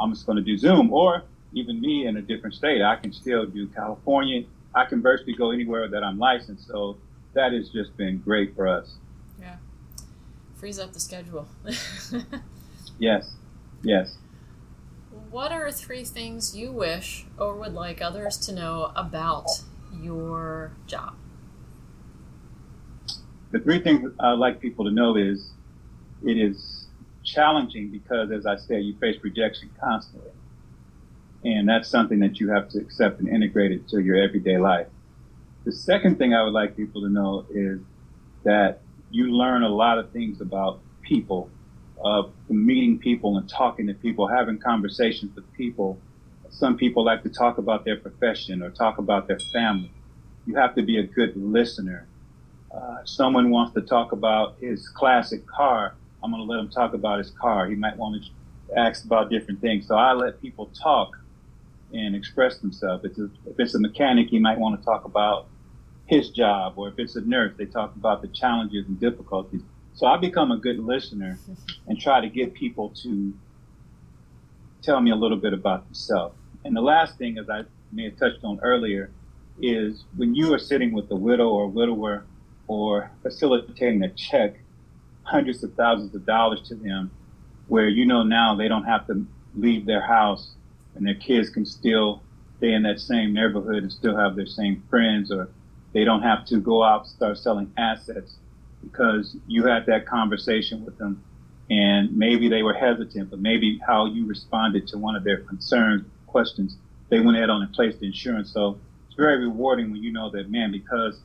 I'm 0.00 0.12
just 0.12 0.24
going 0.24 0.36
to 0.36 0.42
do 0.42 0.56
Zoom. 0.56 0.92
Or 0.92 1.24
even 1.52 1.80
me 1.80 2.06
in 2.06 2.16
a 2.16 2.22
different 2.22 2.54
state, 2.54 2.82
I 2.82 2.96
can 2.96 3.12
still 3.12 3.44
do 3.46 3.66
California. 3.68 4.44
I 4.74 4.84
can 4.86 5.02
virtually 5.02 5.34
go 5.34 5.50
anywhere 5.50 5.88
that 5.88 6.02
I'm 6.02 6.18
licensed. 6.18 6.66
So 6.66 6.96
that 7.34 7.52
has 7.52 7.68
just 7.68 7.96
been 7.96 8.18
great 8.18 8.54
for 8.56 8.66
us. 8.66 8.94
Yeah. 9.38 9.56
Frees 10.54 10.78
up 10.78 10.92
the 10.92 11.00
schedule. 11.00 11.48
yes. 12.98 13.34
Yes. 13.82 14.16
What 15.30 15.52
are 15.52 15.70
three 15.70 16.04
things 16.04 16.56
you 16.56 16.72
wish 16.72 17.26
or 17.38 17.56
would 17.56 17.74
like 17.74 18.00
others 18.00 18.36
to 18.38 18.52
know 18.52 18.92
about 18.96 19.46
your 19.92 20.72
job? 20.86 21.14
The 23.52 23.58
three 23.58 23.82
things 23.82 24.12
I'd 24.20 24.38
like 24.38 24.60
people 24.60 24.84
to 24.84 24.92
know 24.92 25.16
is 25.16 25.50
it 26.24 26.36
is 26.38 26.86
challenging 27.24 27.90
because, 27.90 28.30
as 28.30 28.46
I 28.46 28.56
said, 28.56 28.82
you 28.84 28.94
face 28.96 29.16
rejection 29.22 29.70
constantly. 29.80 30.30
And 31.44 31.68
that's 31.68 31.88
something 31.88 32.20
that 32.20 32.38
you 32.38 32.50
have 32.50 32.68
to 32.70 32.78
accept 32.78 33.20
and 33.20 33.28
integrate 33.28 33.72
into 33.72 34.00
your 34.00 34.16
everyday 34.16 34.58
life. 34.58 34.86
The 35.64 35.72
second 35.72 36.18
thing 36.18 36.34
I 36.34 36.42
would 36.42 36.52
like 36.52 36.76
people 36.76 37.02
to 37.02 37.08
know 37.08 37.46
is 37.50 37.80
that 38.44 38.80
you 39.10 39.32
learn 39.32 39.62
a 39.62 39.68
lot 39.68 39.98
of 39.98 40.10
things 40.10 40.40
about 40.40 40.80
people, 41.02 41.50
uh, 42.04 42.22
meeting 42.48 42.98
people 42.98 43.36
and 43.36 43.48
talking 43.48 43.86
to 43.88 43.94
people, 43.94 44.28
having 44.28 44.58
conversations 44.58 45.34
with 45.34 45.50
people. 45.54 45.98
Some 46.50 46.76
people 46.76 47.04
like 47.04 47.22
to 47.24 47.28
talk 47.28 47.58
about 47.58 47.84
their 47.84 47.96
profession 47.96 48.62
or 48.62 48.70
talk 48.70 48.98
about 48.98 49.28
their 49.28 49.38
family. 49.38 49.90
You 50.46 50.54
have 50.56 50.74
to 50.76 50.82
be 50.82 50.98
a 50.98 51.02
good 51.02 51.36
listener. 51.36 52.06
Uh, 52.72 53.04
someone 53.04 53.50
wants 53.50 53.74
to 53.74 53.80
talk 53.80 54.12
about 54.12 54.56
his 54.60 54.88
classic 54.88 55.46
car. 55.46 55.94
I'm 56.22 56.30
going 56.30 56.46
to 56.46 56.50
let 56.50 56.60
him 56.60 56.68
talk 56.68 56.94
about 56.94 57.18
his 57.18 57.30
car. 57.30 57.66
He 57.66 57.74
might 57.74 57.96
want 57.96 58.22
to 58.22 58.78
ask 58.78 59.04
about 59.04 59.30
different 59.30 59.60
things. 59.60 59.88
So 59.88 59.96
I 59.96 60.12
let 60.12 60.40
people 60.40 60.70
talk 60.80 61.18
and 61.92 62.14
express 62.14 62.58
themselves. 62.58 63.04
If 63.04 63.12
it's, 63.12 63.18
a, 63.18 63.30
if 63.50 63.58
it's 63.58 63.74
a 63.74 63.80
mechanic, 63.80 64.28
he 64.28 64.38
might 64.38 64.58
want 64.58 64.78
to 64.78 64.84
talk 64.84 65.04
about 65.04 65.48
his 66.06 66.30
job, 66.30 66.74
or 66.76 66.88
if 66.88 66.98
it's 66.98 67.16
a 67.16 67.20
nurse, 67.20 67.52
they 67.56 67.66
talk 67.66 67.94
about 67.96 68.20
the 68.20 68.28
challenges 68.28 68.86
and 68.86 68.98
difficulties. 68.98 69.62
So 69.94 70.06
I 70.06 70.16
become 70.16 70.50
a 70.50 70.56
good 70.56 70.78
listener 70.78 71.38
and 71.86 72.00
try 72.00 72.20
to 72.20 72.28
get 72.28 72.54
people 72.54 72.90
to 73.02 73.32
tell 74.82 75.00
me 75.00 75.10
a 75.10 75.16
little 75.16 75.36
bit 75.36 75.52
about 75.52 75.84
themselves. 75.86 76.34
And 76.64 76.76
the 76.76 76.80
last 76.80 77.16
thing, 77.18 77.38
as 77.38 77.48
I 77.48 77.62
may 77.92 78.04
have 78.04 78.16
touched 78.16 78.44
on 78.44 78.60
earlier, 78.60 79.10
is 79.60 80.04
when 80.16 80.34
you 80.34 80.52
are 80.54 80.58
sitting 80.58 80.92
with 80.92 81.10
a 81.10 81.16
widow 81.16 81.48
or 81.48 81.68
widower 81.68 82.24
or 82.70 83.10
facilitating 83.20 84.00
a 84.04 84.08
check, 84.10 84.54
hundreds 85.24 85.64
of 85.64 85.74
thousands 85.74 86.14
of 86.14 86.24
dollars 86.24 86.60
to 86.68 86.76
them, 86.76 87.10
where 87.66 87.88
you 87.88 88.06
know 88.06 88.22
now 88.22 88.54
they 88.54 88.68
don't 88.68 88.84
have 88.84 89.04
to 89.08 89.26
leave 89.56 89.86
their 89.86 90.00
house 90.00 90.52
and 90.94 91.04
their 91.04 91.16
kids 91.16 91.50
can 91.50 91.66
still 91.66 92.22
stay 92.58 92.72
in 92.72 92.84
that 92.84 93.00
same 93.00 93.34
neighborhood 93.34 93.82
and 93.82 93.90
still 93.90 94.16
have 94.16 94.36
their 94.36 94.46
same 94.46 94.80
friends 94.88 95.32
or 95.32 95.48
they 95.94 96.04
don't 96.04 96.22
have 96.22 96.46
to 96.46 96.58
go 96.60 96.84
out 96.84 97.00
and 97.00 97.10
start 97.10 97.36
selling 97.36 97.72
assets 97.76 98.36
because 98.84 99.36
you 99.48 99.64
had 99.64 99.84
that 99.86 100.06
conversation 100.06 100.84
with 100.84 100.96
them 100.96 101.20
and 101.70 102.16
maybe 102.16 102.48
they 102.48 102.62
were 102.62 102.74
hesitant, 102.74 103.30
but 103.30 103.40
maybe 103.40 103.80
how 103.84 104.06
you 104.06 104.26
responded 104.26 104.86
to 104.88 104.96
one 104.96 105.16
of 105.16 105.24
their 105.24 105.38
concerns, 105.38 106.04
questions, 106.28 106.76
they 107.08 107.18
went 107.18 107.36
ahead 107.36 107.50
on 107.50 107.62
and 107.62 107.72
placed 107.72 107.98
the 107.98 108.06
insurance. 108.06 108.52
So 108.52 108.78
it's 109.08 109.16
very 109.16 109.40
rewarding 109.40 109.90
when 109.90 110.04
you 110.04 110.12
know 110.12 110.30
that, 110.30 110.48
man, 110.48 110.70
because 110.70 111.20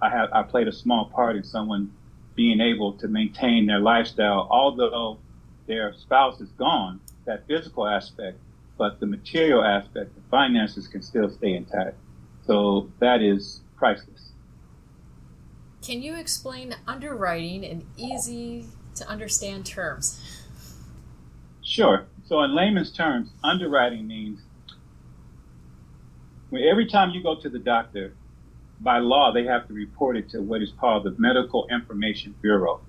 I 0.00 0.10
have, 0.10 0.28
I 0.32 0.42
played 0.42 0.68
a 0.68 0.72
small 0.72 1.06
part 1.06 1.36
in 1.36 1.44
someone 1.44 1.92
being 2.34 2.60
able 2.60 2.92
to 2.94 3.08
maintain 3.08 3.66
their 3.66 3.80
lifestyle, 3.80 4.46
although 4.50 5.18
their 5.66 5.92
spouse 5.94 6.40
is 6.40 6.50
gone, 6.50 7.00
that 7.24 7.46
physical 7.46 7.86
aspect 7.86 8.38
but 8.78 9.00
the 9.00 9.06
material 9.06 9.62
aspect, 9.62 10.14
the 10.14 10.22
finances 10.30 10.86
can 10.86 11.02
still 11.02 11.28
stay 11.28 11.54
intact. 11.54 11.96
So 12.46 12.90
that 13.00 13.20
is 13.20 13.60
priceless. 13.76 14.30
Can 15.82 16.00
you 16.00 16.16
explain 16.16 16.76
underwriting 16.86 17.64
in 17.64 17.84
easy 17.96 18.66
to 18.94 19.06
understand 19.06 19.66
terms? 19.66 20.20
Sure. 21.62 22.06
So, 22.26 22.42
in 22.42 22.54
layman's 22.54 22.92
terms, 22.92 23.30
underwriting 23.42 24.06
means 24.06 24.40
when 26.50 26.62
every 26.62 26.86
time 26.86 27.10
you 27.10 27.22
go 27.22 27.36
to 27.40 27.48
the 27.48 27.58
doctor, 27.58 28.14
by 28.80 28.98
law, 28.98 29.32
they 29.32 29.44
have 29.44 29.66
to 29.68 29.74
report 29.74 30.16
it 30.16 30.28
to 30.30 30.40
what 30.40 30.62
is 30.62 30.72
called 30.78 31.04
the 31.04 31.14
Medical 31.18 31.66
Information 31.68 32.34
Bureau. 32.40 32.80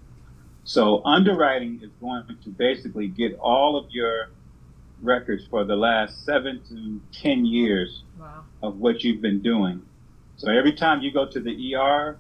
So, 0.64 1.04
underwriting 1.04 1.80
is 1.82 1.90
going 2.00 2.26
to 2.44 2.50
basically 2.50 3.08
get 3.08 3.38
all 3.40 3.76
of 3.76 3.90
your 3.90 4.30
records 5.02 5.48
for 5.50 5.64
the 5.64 5.76
last 5.76 6.26
seven 6.26 6.62
to 6.70 7.02
10 7.20 7.46
years 7.46 8.04
wow. 8.20 8.44
of 8.62 8.78
what 8.78 9.04
you've 9.04 9.22
been 9.22 9.42
doing. 9.42 9.82
So, 10.36 10.52
every 10.52 10.74
time 10.74 11.02
you 11.02 11.12
go 11.12 11.26
to 11.26 11.40
the 11.40 11.76
ER 11.76 12.18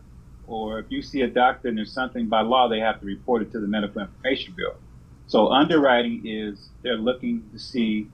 or 0.47 0.79
if 0.79 0.87
you 0.89 1.03
see 1.03 1.21
a 1.21 1.27
doctor 1.27 1.67
and 1.67 1.77
there's 1.77 1.93
something 1.93 2.27
by 2.27 2.41
law, 2.41 2.67
they 2.67 2.79
have 2.79 2.99
to 3.01 3.05
report 3.05 3.43
it 3.43 3.51
to 3.51 3.59
the 3.59 3.67
Medical 3.67 4.01
Information 4.01 4.53
Bureau. 4.55 4.77
So, 5.27 5.49
underwriting 5.49 6.23
is 6.25 6.69
they're 6.81 6.97
looking 6.97 7.47
to 7.51 7.59
see 7.59 8.07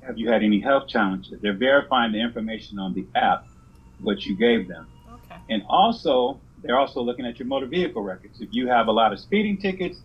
have 0.00 0.16
you 0.16 0.30
had 0.30 0.44
any 0.44 0.60
health 0.60 0.86
challenges? 0.88 1.40
They're 1.40 1.52
verifying 1.52 2.12
the 2.12 2.20
information 2.20 2.78
on 2.78 2.94
the 2.94 3.04
app 3.16 3.48
what 4.00 4.24
you 4.24 4.36
gave 4.36 4.68
them. 4.68 4.86
Okay. 5.12 5.40
And 5.50 5.62
also, 5.68 6.40
they're 6.62 6.78
also 6.78 7.02
looking 7.02 7.26
at 7.26 7.38
your 7.38 7.46
motor 7.46 7.66
vehicle 7.66 8.02
records. 8.02 8.40
If 8.40 8.48
you 8.52 8.68
have 8.68 8.88
a 8.88 8.92
lot 8.92 9.12
of 9.12 9.20
speeding 9.20 9.58
tickets, 9.58 9.98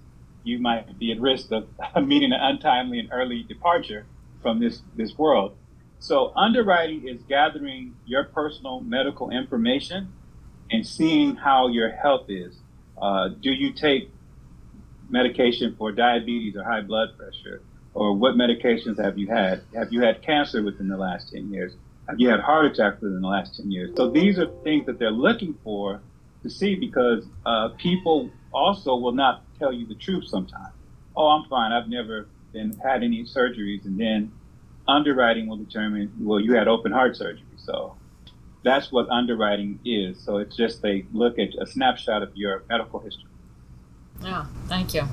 you 0.43 0.59
might 0.59 0.97
be 0.97 1.11
at 1.11 1.19
risk 1.19 1.51
of 1.51 1.67
meeting 2.07 2.31
an 2.33 2.39
untimely 2.41 2.99
and 2.99 3.09
early 3.11 3.43
departure 3.43 4.05
from 4.41 4.59
this, 4.59 4.81
this 4.95 5.17
world. 5.17 5.55
So, 5.99 6.33
underwriting 6.35 7.07
is 7.07 7.21
gathering 7.29 7.95
your 8.07 8.23
personal 8.23 8.79
medical 8.79 9.29
information 9.29 10.11
and 10.71 10.85
seeing 10.85 11.35
how 11.35 11.67
your 11.67 11.91
health 11.91 12.25
is. 12.27 12.55
Uh, 12.99 13.29
do 13.39 13.51
you 13.51 13.71
take 13.71 14.09
medication 15.09 15.75
for 15.77 15.91
diabetes 15.91 16.55
or 16.55 16.63
high 16.63 16.81
blood 16.81 17.09
pressure? 17.17 17.61
Or 17.93 18.13
what 18.13 18.35
medications 18.35 19.03
have 19.03 19.17
you 19.17 19.27
had? 19.27 19.63
Have 19.75 19.91
you 19.91 20.01
had 20.01 20.21
cancer 20.21 20.63
within 20.63 20.87
the 20.87 20.97
last 20.97 21.33
10 21.33 21.51
years? 21.51 21.73
You 22.17 22.29
had 22.29 22.39
heart 22.39 22.65
attacks 22.65 23.01
within 23.01 23.21
the 23.21 23.27
last 23.27 23.57
10 23.57 23.71
years? 23.71 23.91
So 23.95 24.09
these 24.09 24.39
are 24.39 24.47
things 24.63 24.85
that 24.85 24.99
they're 24.99 25.11
looking 25.11 25.55
for 25.63 26.01
to 26.43 26.49
see 26.49 26.75
because 26.75 27.25
uh, 27.45 27.69
people 27.77 28.29
also 28.53 28.95
will 28.95 29.11
not 29.11 29.43
tell 29.59 29.71
you 29.71 29.85
the 29.85 29.95
truth 29.95 30.27
sometimes. 30.27 30.73
Oh, 31.15 31.27
I'm 31.27 31.47
fine. 31.49 31.71
I've 31.71 31.89
never 31.89 32.27
been 32.51 32.73
had 32.83 33.03
any 33.03 33.23
surgeries. 33.23 33.85
And 33.85 33.99
then 33.99 34.31
underwriting 34.87 35.47
will 35.47 35.57
determine, 35.57 36.11
well, 36.19 36.39
you 36.39 36.53
had 36.53 36.67
open 36.67 36.91
heart 36.91 37.15
surgery. 37.15 37.45
So 37.57 37.95
that's 38.63 38.91
what 38.91 39.09
underwriting 39.09 39.79
is. 39.85 40.19
So 40.19 40.37
it's 40.37 40.55
just 40.55 40.81
they 40.81 41.05
look 41.13 41.39
at 41.39 41.49
a 41.59 41.65
snapshot 41.65 42.23
of 42.23 42.35
your 42.35 42.63
medical 42.69 42.99
history. 42.99 43.29
Yeah, 44.21 44.45
thank 44.67 44.93
you. 44.93 45.03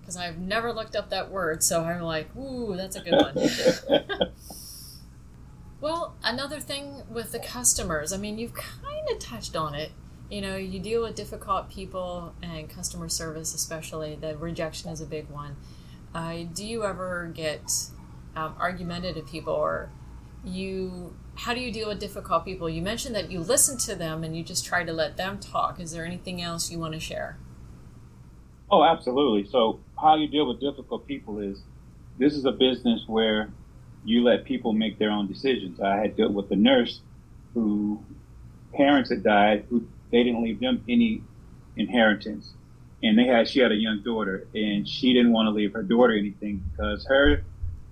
Because 0.00 0.16
I've 0.16 0.38
never 0.38 0.72
looked 0.72 0.96
up 0.96 1.10
that 1.10 1.30
word, 1.30 1.62
so 1.62 1.84
I'm 1.84 2.02
like, 2.02 2.34
ooh, 2.36 2.74
that's 2.76 2.96
a 2.96 3.00
good 3.00 3.12
one. 3.12 4.28
Well, 5.82 6.14
another 6.22 6.60
thing 6.60 7.02
with 7.10 7.32
the 7.32 7.40
customers, 7.40 8.12
I 8.12 8.16
mean, 8.16 8.38
you've 8.38 8.54
kind 8.54 9.08
of 9.10 9.18
touched 9.18 9.56
on 9.56 9.74
it. 9.74 9.90
You 10.30 10.40
know, 10.40 10.54
you 10.54 10.78
deal 10.78 11.02
with 11.02 11.16
difficult 11.16 11.70
people 11.70 12.34
and 12.40 12.70
customer 12.70 13.08
service, 13.08 13.52
especially. 13.52 14.14
The 14.14 14.36
rejection 14.36 14.90
is 14.90 15.00
a 15.00 15.06
big 15.06 15.28
one. 15.28 15.56
Uh, 16.14 16.44
do 16.54 16.64
you 16.64 16.84
ever 16.84 17.32
get 17.34 17.68
um, 18.36 18.54
argumentative 18.60 19.26
people, 19.26 19.54
or 19.54 19.90
you? 20.44 21.16
How 21.34 21.52
do 21.52 21.60
you 21.60 21.72
deal 21.72 21.88
with 21.88 21.98
difficult 21.98 22.44
people? 22.44 22.70
You 22.70 22.80
mentioned 22.80 23.16
that 23.16 23.32
you 23.32 23.40
listen 23.40 23.76
to 23.78 23.96
them 23.96 24.22
and 24.22 24.36
you 24.36 24.44
just 24.44 24.64
try 24.64 24.84
to 24.84 24.92
let 24.92 25.16
them 25.16 25.40
talk. 25.40 25.80
Is 25.80 25.90
there 25.90 26.06
anything 26.06 26.40
else 26.40 26.70
you 26.70 26.78
want 26.78 26.94
to 26.94 27.00
share? 27.00 27.38
Oh, 28.70 28.84
absolutely. 28.84 29.50
So, 29.50 29.80
how 30.00 30.14
you 30.14 30.28
deal 30.28 30.46
with 30.46 30.60
difficult 30.60 31.08
people 31.08 31.40
is 31.40 31.64
this 32.20 32.34
is 32.34 32.44
a 32.44 32.52
business 32.52 33.02
where 33.08 33.50
you 34.04 34.22
let 34.22 34.44
people 34.44 34.72
make 34.72 34.98
their 34.98 35.10
own 35.10 35.26
decisions. 35.26 35.80
I 35.80 35.96
had 35.96 36.16
dealt 36.16 36.32
with 36.32 36.50
a 36.50 36.56
nurse 36.56 37.00
who 37.54 38.02
parents 38.72 39.10
had 39.10 39.22
died, 39.22 39.64
who 39.70 39.86
they 40.10 40.22
didn't 40.22 40.42
leave 40.42 40.60
them 40.60 40.84
any 40.88 41.22
inheritance. 41.76 42.52
And 43.02 43.18
they 43.18 43.24
had 43.24 43.48
she 43.48 43.60
had 43.60 43.72
a 43.72 43.76
young 43.76 44.02
daughter 44.02 44.46
and 44.54 44.88
she 44.88 45.12
didn't 45.12 45.32
want 45.32 45.46
to 45.46 45.50
leave 45.50 45.72
her 45.72 45.82
daughter 45.82 46.12
anything 46.12 46.62
because 46.70 47.04
her 47.06 47.42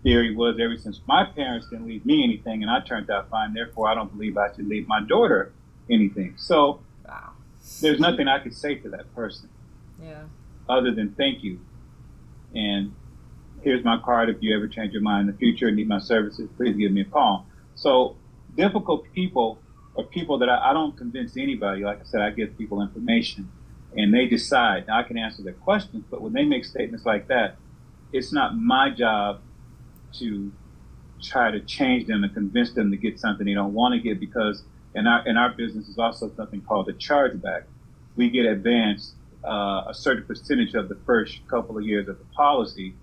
theory 0.03 0.35
was 0.35 0.59
ever 0.61 0.77
since 0.77 1.01
my 1.07 1.25
parents 1.25 1.68
didn't 1.68 1.87
leave 1.87 2.07
me 2.07 2.23
anything 2.25 2.62
and 2.62 2.70
I 2.70 2.81
turned 2.81 3.11
out 3.11 3.29
fine, 3.29 3.53
therefore 3.55 3.88
I 3.88 3.94
don't 3.94 4.12
believe 4.12 4.37
I 4.37 4.55
should 4.55 4.68
leave 4.68 4.87
my 4.87 5.01
daughter 5.01 5.53
anything. 5.90 6.35
So 6.37 6.81
wow. 7.07 7.33
there's 7.81 8.01
nothing 8.01 8.29
I 8.29 8.38
could 8.38 8.55
say 8.55 8.77
to 8.77 8.88
that 8.90 9.12
person. 9.14 9.49
Yeah. 10.03 10.23
Other 10.68 10.92
than 10.92 11.12
thank 11.12 11.42
you. 11.42 11.61
And 12.55 12.94
here's 13.62 13.85
my 13.85 13.99
card. 14.05 14.29
If 14.29 14.37
you 14.40 14.57
ever 14.57 14.68
change 14.68 14.92
your 14.92 15.03
mind 15.03 15.29
in 15.29 15.35
the 15.35 15.38
future 15.38 15.68
and 15.68 15.77
need 15.77 15.88
my 15.88 15.99
services, 15.99 16.49
please 16.57 16.77
give 16.77 16.92
me 16.92 17.03
a 17.03 17.05
call. 17.05 17.46
So 17.75 18.16
difficult 18.57 19.05
people 19.12 19.59
are 19.96 20.05
people 20.05 20.38
that 20.38 20.49
I, 20.49 20.70
I 20.70 20.73
don't 20.73 20.96
convince 20.96 21.37
anybody. 21.37 21.83
Like 21.83 22.01
I 22.01 22.05
said, 22.05 22.20
I 22.20 22.31
give 22.31 22.57
people 22.57 22.83
information 22.83 23.51
and 23.96 24.14
they 24.14 24.27
decide. 24.27 24.87
Now, 24.87 24.99
I 24.99 25.03
can 25.03 25.18
answer 25.18 25.42
their 25.42 25.55
questions, 25.55 26.05
but 26.11 26.20
when 26.20 26.33
they 26.33 26.44
make 26.44 26.64
statements 26.64 27.05
like 27.05 27.29
that, 27.29 27.57
it's 28.12 28.33
not 28.33 28.57
my 28.57 28.90
job 28.90 29.40
to 30.18 30.53
try 31.23 31.51
to 31.51 31.61
change 31.61 32.07
them 32.07 32.25
and 32.25 32.33
convince 32.33 32.73
them 32.73 32.90
to 32.90 32.96
get 32.96 33.20
something 33.20 33.46
they 33.46 33.55
don't 33.55 33.75
want 33.75 33.94
to 33.94 34.01
get 34.01 34.18
because 34.18 34.62
in 34.94 35.07
our 35.07 35.27
in 35.27 35.37
our 35.37 35.51
business 35.51 35.88
is 35.88 35.99
also 35.99 36.33
something 36.35 36.61
called 36.62 36.88
a 36.88 36.92
chargeback. 36.92 37.64
We 38.16 38.31
get 38.31 38.46
advanced 38.46 39.14
uh, 39.44 39.85
a 39.88 39.94
certain 39.94 40.25
percentage 40.25 40.75
of 40.75 40.88
the 40.88 40.96
first 41.07 41.40
couple 41.49 41.79
of 41.79 41.85
years 41.85 42.09
of 42.09 42.18
the 42.18 42.25
policy, 42.37 42.94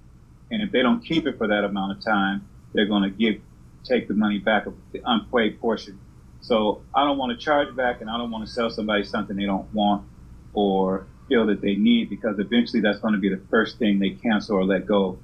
and 0.51 0.61
if 0.61 0.71
they 0.71 0.81
don't 0.81 1.03
keep 1.03 1.27
it 1.27 1.37
for 1.37 1.47
that 1.47 1.63
amount 1.63 1.97
of 1.97 2.03
time, 2.03 2.47
they're 2.73 2.87
going 2.87 3.03
to 3.03 3.09
give 3.09 3.41
take 3.83 4.07
the 4.07 4.13
money 4.13 4.39
back 4.39 4.65
of 4.65 4.73
the 4.91 5.01
unpaid 5.05 5.59
portion. 5.61 5.99
So 6.41 6.81
I 6.93 7.03
don't 7.03 7.17
want 7.17 7.37
to 7.37 7.43
charge 7.43 7.75
back, 7.75 8.01
and 8.01 8.09
I 8.09 8.17
don't 8.17 8.31
want 8.31 8.45
to 8.45 8.51
sell 8.51 8.69
somebody 8.69 9.03
something 9.03 9.35
they 9.35 9.45
don't 9.45 9.73
want 9.73 10.05
or 10.53 11.07
feel 11.27 11.45
that 11.47 11.61
they 11.61 11.75
need 11.75 12.09
because 12.09 12.39
eventually 12.39 12.81
that's 12.81 12.99
going 12.99 13.13
to 13.13 13.19
be 13.19 13.29
the 13.29 13.41
first 13.49 13.77
thing 13.77 13.99
they 13.99 14.11
cancel 14.11 14.57
or 14.57 14.63
let 14.65 14.85
go, 14.85 15.19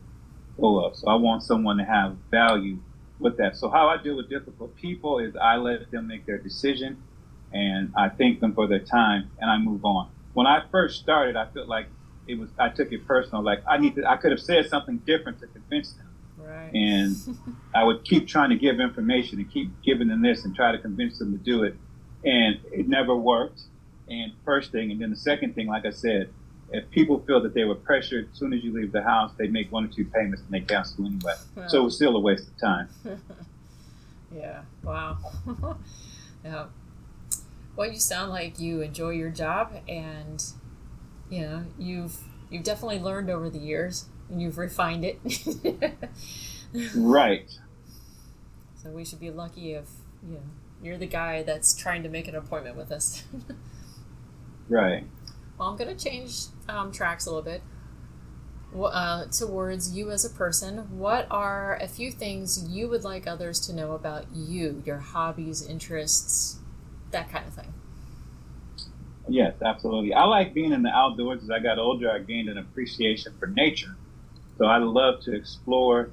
go 0.59 0.83
of. 0.83 0.95
So 0.95 1.07
I 1.07 1.15
want 1.15 1.43
someone 1.43 1.77
to 1.77 1.86
have 1.86 2.17
value 2.31 2.77
with 3.19 3.38
that. 3.38 3.55
So 3.55 3.69
how 3.69 3.88
I 3.88 4.01
deal 4.01 4.17
with 4.17 4.29
difficult 4.29 4.75
people 4.75 5.19
is 5.19 5.36
I 5.36 5.55
let 5.57 5.91
them 5.91 6.07
make 6.07 6.25
their 6.25 6.38
decision, 6.38 7.03
and 7.51 7.93
I 7.95 8.09
thank 8.09 8.39
them 8.39 8.53
for 8.53 8.67
their 8.67 8.79
time, 8.79 9.31
and 9.39 9.49
I 9.49 9.57
move 9.57 9.86
on. 9.86 10.09
When 10.33 10.47
I 10.47 10.63
first 10.71 10.99
started, 10.99 11.36
I 11.36 11.45
felt 11.53 11.67
like 11.67 11.88
it 12.27 12.39
was 12.39 12.49
I 12.57 12.69
took 12.69 12.91
it 12.91 13.05
personal. 13.07 13.43
Like 13.43 13.63
I 13.67 13.77
need 13.77 13.95
to, 13.95 14.09
I 14.09 14.17
could 14.17 14.31
have 14.31 14.41
said 14.41 14.67
something 14.69 14.97
different 14.99 15.39
to 15.41 15.47
convince 15.47 15.93
them. 15.93 16.09
Right. 16.38 16.71
And 16.73 17.15
I 17.75 17.83
would 17.83 18.03
keep 18.03 18.27
trying 18.27 18.49
to 18.49 18.55
give 18.55 18.79
information 18.79 19.39
and 19.39 19.51
keep 19.51 19.69
giving 19.83 20.07
them 20.07 20.21
this 20.21 20.45
and 20.45 20.55
try 20.55 20.71
to 20.71 20.77
convince 20.77 21.19
them 21.19 21.38
to 21.38 21.43
do 21.43 21.63
it. 21.63 21.75
And 22.25 22.59
it 22.71 22.88
never 22.88 23.15
worked. 23.15 23.62
And 24.09 24.33
first 24.43 24.71
thing, 24.71 24.91
and 24.91 25.01
then 25.01 25.09
the 25.09 25.15
second 25.15 25.55
thing, 25.55 25.67
like 25.67 25.86
I 25.86 25.91
said, 25.91 26.29
if 26.71 26.89
people 26.89 27.19
feel 27.19 27.41
that 27.43 27.53
they 27.53 27.63
were 27.63 27.75
pressured 27.75 28.29
as 28.31 28.38
soon 28.38 28.51
as 28.51 28.63
you 28.63 28.73
leave 28.73 28.91
the 28.91 29.03
house, 29.03 29.31
they 29.38 29.47
make 29.47 29.71
one 29.71 29.86
or 29.86 29.88
two 29.88 30.05
payments 30.05 30.41
and 30.41 30.51
they 30.51 30.65
cancel 30.65 31.05
anyway. 31.05 31.36
So 31.67 31.81
it 31.81 31.83
was 31.83 31.95
still 31.95 32.15
a 32.15 32.19
waste 32.19 32.47
of 32.47 32.57
time. 32.59 32.89
yeah. 34.36 34.62
Wow. 34.83 35.17
yeah. 36.43 36.65
Well, 37.75 37.91
you 37.91 37.99
sound 37.99 38.31
like 38.31 38.59
you 38.59 38.81
enjoy 38.81 39.12
your 39.12 39.29
job 39.29 39.81
and 39.88 40.43
you 41.34 41.41
know 41.41 41.65
you've 41.80 42.17
you've 42.50 42.63
definitely 42.63 43.00
learned 43.00 43.30
over 43.30 43.50
the 43.50 43.60
years 43.60 44.06
and 44.30 44.41
you've 44.41 44.58
refined 44.58 45.06
it. 45.06 45.19
Right. 46.96 47.48
So 48.82 48.89
we 48.89 49.06
should 49.06 49.19
be 49.19 49.30
lucky 49.30 49.74
if 49.74 49.86
you 50.28 50.34
know 50.36 50.41
you're 50.82 50.98
the 50.98 51.06
guy 51.06 51.43
that's 51.43 51.76
trying 51.76 52.02
to 52.02 52.10
make 52.10 52.28
an 52.28 52.36
appointment 52.36 52.76
with 52.76 52.91
us. 52.91 53.24
Right. 54.69 55.06
Well 55.58 55.67
i'm 55.67 55.78
going 55.78 55.96
to 55.96 56.04
change 56.04 56.46
um, 56.67 56.91
tracks 56.91 57.26
a 57.26 57.30
little 57.30 57.43
bit. 57.43 57.62
Uh, 58.76 59.26
towards 59.26 59.96
you 59.96 60.10
as 60.10 60.26
a 60.26 60.30
person 60.32 60.98
what 60.98 61.28
are 61.30 61.76
a 61.80 61.88
few 61.88 62.12
things 62.12 62.67
you 62.67 62.88
would 62.88 63.04
like 63.04 63.28
others 63.28 63.60
to 63.60 63.72
know 63.72 63.91
about 63.91 64.26
you 64.34 64.82
your 64.84 64.98
hobbies 64.98 65.62
interests 65.63 66.58
that 67.12 67.30
kind 67.30 67.46
of 67.46 67.54
thing 67.54 67.72
Yes, 69.27 69.55
absolutely. 69.63 70.13
I 70.13 70.25
like 70.25 70.53
being 70.53 70.73
in 70.73 70.83
the 70.83 70.89
outdoors. 70.89 71.43
As 71.43 71.49
I 71.49 71.59
got 71.59 71.79
older, 71.79 72.12
I 72.12 72.19
gained 72.19 72.49
an 72.49 72.57
appreciation 72.57 73.33
for 73.39 73.47
nature. 73.47 73.95
So 74.57 74.65
I 74.65 74.77
love 74.77 75.21
to 75.21 75.36
explore 75.36 76.12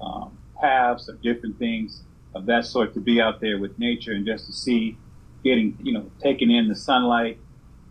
um, 0.00 0.38
paths 0.60 1.08
of 1.08 1.20
different 1.22 1.58
things 1.58 2.02
of 2.34 2.46
that 2.46 2.64
sort 2.64 2.94
to 2.94 3.00
be 3.00 3.20
out 3.20 3.40
there 3.40 3.58
with 3.58 3.78
nature 3.78 4.12
and 4.12 4.24
just 4.24 4.46
to 4.46 4.52
see, 4.52 4.96
getting, 5.42 5.76
you 5.82 5.92
know, 5.92 6.10
taking 6.22 6.50
in 6.50 6.68
the 6.68 6.76
sunlight 6.76 7.38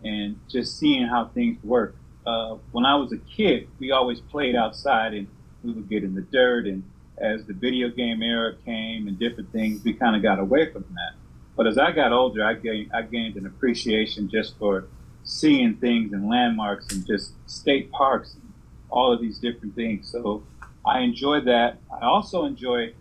and 0.02 0.40
just 0.48 0.78
seeing 0.78 1.06
how 1.06 1.26
things 1.26 1.62
work. 1.62 1.94
Uh, 2.26 2.56
when 2.72 2.86
I 2.86 2.94
was 2.96 3.12
a 3.12 3.18
kid, 3.18 3.68
we 3.78 3.90
always 3.90 4.20
played 4.20 4.56
outside 4.56 5.12
and 5.14 5.26
we 5.62 5.72
would 5.72 5.88
get 5.88 6.04
in 6.04 6.14
the 6.14 6.22
dirt. 6.22 6.66
And 6.66 6.84
as 7.18 7.44
the 7.44 7.52
video 7.52 7.90
game 7.90 8.22
era 8.22 8.54
came 8.64 9.06
and 9.08 9.18
different 9.18 9.52
things, 9.52 9.84
we 9.84 9.92
kind 9.92 10.16
of 10.16 10.22
got 10.22 10.38
away 10.38 10.72
from 10.72 10.86
that. 10.94 11.19
But 11.60 11.66
as 11.66 11.76
I 11.76 11.92
got 11.92 12.10
older, 12.10 12.42
I 12.42 12.54
gained, 12.54 12.90
I 12.90 13.02
gained 13.02 13.36
an 13.36 13.44
appreciation 13.44 14.30
just 14.30 14.56
for 14.56 14.86
seeing 15.24 15.76
things 15.76 16.14
and 16.14 16.26
landmarks 16.26 16.90
and 16.90 17.06
just 17.06 17.34
state 17.44 17.92
parks 17.92 18.32
and 18.32 18.50
all 18.88 19.12
of 19.12 19.20
these 19.20 19.38
different 19.38 19.74
things. 19.74 20.10
So 20.10 20.42
I 20.86 21.00
enjoy 21.00 21.42
that. 21.42 21.76
I 21.92 22.06
also 22.06 22.46
enjoy 22.46 22.94